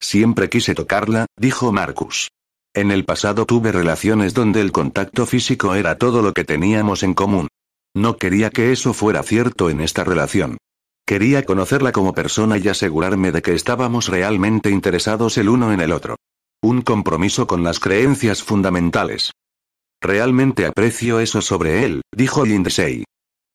Siempre 0.00 0.50
quise 0.50 0.74
tocarla, 0.74 1.26
dijo 1.38 1.72
Marcus. 1.72 2.28
En 2.74 2.90
el 2.90 3.06
pasado 3.06 3.46
tuve 3.46 3.72
relaciones 3.72 4.34
donde 4.34 4.60
el 4.60 4.72
contacto 4.72 5.24
físico 5.24 5.74
era 5.74 5.96
todo 5.96 6.20
lo 6.20 6.34
que 6.34 6.44
teníamos 6.44 7.02
en 7.02 7.14
común. 7.14 7.48
No 7.94 8.18
quería 8.18 8.50
que 8.50 8.72
eso 8.72 8.92
fuera 8.92 9.22
cierto 9.22 9.70
en 9.70 9.80
esta 9.80 10.04
relación. 10.04 10.58
Quería 11.06 11.44
conocerla 11.44 11.92
como 11.92 12.12
persona 12.12 12.58
y 12.58 12.68
asegurarme 12.68 13.32
de 13.32 13.40
que 13.40 13.54
estábamos 13.54 14.08
realmente 14.08 14.70
interesados 14.70 15.38
el 15.38 15.48
uno 15.48 15.72
en 15.72 15.80
el 15.80 15.92
otro. 15.92 16.16
Un 16.62 16.82
compromiso 16.82 17.46
con 17.46 17.62
las 17.62 17.80
creencias 17.80 18.42
fundamentales. 18.42 19.32
Realmente 20.02 20.66
aprecio 20.66 21.20
eso 21.20 21.40
sobre 21.40 21.84
él, 21.84 22.02
dijo 22.14 22.44
Lindsay. 22.44 23.04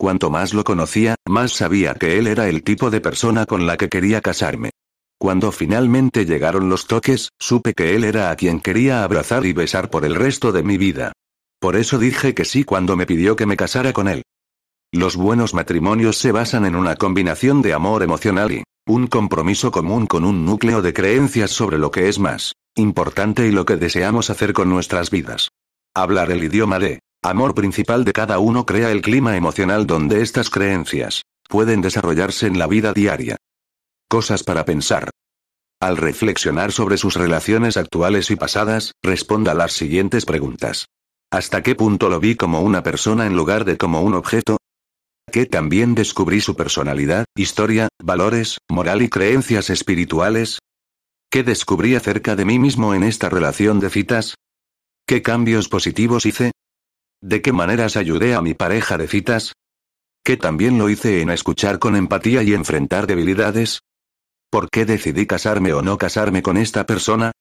Cuanto 0.02 0.32
más 0.32 0.56
lo 0.56 0.64
conocía, 0.64 1.14
más 1.30 1.52
sabía 1.52 1.94
que 1.94 2.18
él 2.18 2.26
era 2.26 2.50
el 2.50 2.64
tipo 2.64 2.90
de 2.90 3.02
persona 3.02 3.46
con 3.46 3.68
la 3.68 3.78
que 3.78 3.88
quería 3.88 4.20
casarme. 4.20 4.72
Cuando 5.20 5.52
finalmente 5.52 6.26
llegaron 6.26 6.70
los 6.70 6.88
toques, 6.88 7.30
supe 7.38 7.76
que 7.76 7.94
él 7.94 8.04
era 8.04 8.32
a 8.32 8.36
quien 8.36 8.62
quería 8.62 9.04
abrazar 9.04 9.46
y 9.46 9.54
besar 9.54 9.92
por 9.92 10.04
el 10.04 10.16
resto 10.16 10.52
de 10.52 10.64
mi 10.64 10.80
vida. 10.80 11.12
Por 11.60 11.76
eso 11.76 12.00
dije 12.00 12.34
que 12.34 12.46
sí 12.46 12.64
cuando 12.64 12.96
me 12.96 13.06
pidió 13.06 13.36
que 13.36 13.46
me 13.46 13.56
casara 13.56 13.94
con 13.94 14.08
él. 14.08 14.24
Los 14.92 15.18
buenos 15.18 15.54
matrimonios 15.54 16.18
se 16.18 16.32
basan 16.32 16.66
en 16.66 16.76
una 16.76 16.96
combinación 16.96 17.62
de 17.62 17.74
amor 17.74 18.02
emocional 18.02 18.52
y 18.52 18.64
un 18.88 19.06
compromiso 19.06 19.70
común 19.70 20.08
con 20.08 20.26
un 20.26 20.46
núcleo 20.46 20.82
de 20.82 20.94
creencias 20.94 21.52
sobre 21.52 21.78
lo 21.78 21.92
que 21.92 22.10
es 22.10 22.18
más 22.18 22.56
importante 22.76 23.46
y 23.46 23.52
lo 23.52 23.66
que 23.66 23.78
deseamos 23.78 24.32
hacer 24.32 24.54
con 24.54 24.68
nuestras 24.68 25.12
vidas. 25.12 25.50
Hablar 25.94 26.32
el 26.32 26.44
idioma 26.44 26.80
de 26.80 27.02
amor 27.22 27.54
principal 27.54 28.04
de 28.04 28.14
cada 28.14 28.40
uno 28.40 28.66
crea 28.66 28.92
el 28.92 29.02
clima 29.02 29.38
emocional 29.38 29.86
donde 29.86 30.22
estas 30.22 30.50
creencias 30.50 31.22
pueden 31.48 31.82
desarrollarse 31.82 32.48
en 32.48 32.58
la 32.58 32.68
vida 32.68 32.94
diaria. 32.94 33.38
Cosas 34.10 34.44
para 34.44 34.66
pensar. 34.66 35.10
Al 35.80 35.98
reflexionar 35.98 36.72
sobre 36.72 36.98
sus 36.98 37.16
relaciones 37.16 37.78
actuales 37.78 38.32
y 38.32 38.36
pasadas, 38.36 38.94
responda 39.04 39.54
las 39.54 39.74
siguientes 39.74 40.26
preguntas. 40.26 40.86
¿Hasta 41.32 41.64
qué 41.64 41.76
punto 41.76 42.10
lo 42.10 42.20
vi 42.20 42.36
como 42.36 42.62
una 42.62 42.84
persona 42.84 43.26
en 43.26 43.36
lugar 43.36 43.66
de 43.66 43.78
como 43.78 44.02
un 44.02 44.14
objeto? 44.14 44.58
Que 45.32 45.46
también 45.46 45.96
descubrí 45.96 46.42
su 46.42 46.56
personalidad, 46.56 47.26
historia, 47.36 47.88
valores, 48.04 48.58
moral 48.70 49.02
y 49.02 49.10
creencias 49.10 49.70
espirituales. 49.70 50.60
¿Qué 51.30 51.44
descubrí 51.44 51.96
acerca 51.96 52.36
de 52.36 52.46
mí 52.46 52.60
mismo 52.60 52.94
en 52.94 53.04
esta 53.04 53.30
relación 53.30 53.80
de 53.80 53.90
citas? 53.90 54.36
¿Qué 55.08 55.22
cambios 55.22 55.70
positivos 55.70 56.26
hice? 56.26 56.52
¿De 57.24 57.44
qué 57.44 57.54
maneras 57.54 57.98
ayudé 57.98 58.34
a 58.34 58.42
mi 58.42 58.56
pareja 58.56 58.98
de 58.98 59.08
citas? 59.08 59.54
¿Qué 60.26 60.38
también 60.38 60.80
lo 60.80 60.90
hice 60.90 61.22
en 61.22 61.30
escuchar 61.30 61.78
con 61.78 61.96
empatía 61.96 62.42
y 62.42 62.54
enfrentar 62.56 63.06
debilidades? 63.06 63.82
¿Por 64.50 64.70
qué 64.72 64.86
decidí 64.86 65.28
casarme 65.28 65.72
o 65.74 65.84
no 65.84 66.00
casarme 66.00 66.42
con 66.42 66.58
esta 66.58 66.88
persona? 66.88 67.32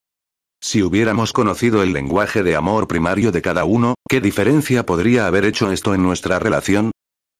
Si 0.61 0.83
hubiéramos 0.83 1.33
conocido 1.33 1.83
el 1.83 1.95
lenguaje 1.95 2.43
de 2.43 2.57
amor 2.57 2.89
primario 2.89 3.33
de 3.33 3.41
cada 3.41 3.65
uno, 3.65 3.95
¿qué 4.07 4.21
diferencia 4.21 4.85
podría 4.85 5.27
haber 5.27 5.47
hecho 5.47 5.73
esto 5.73 5.95
en 5.95 6.03
nuestra 6.03 6.39
relación? 6.39 6.91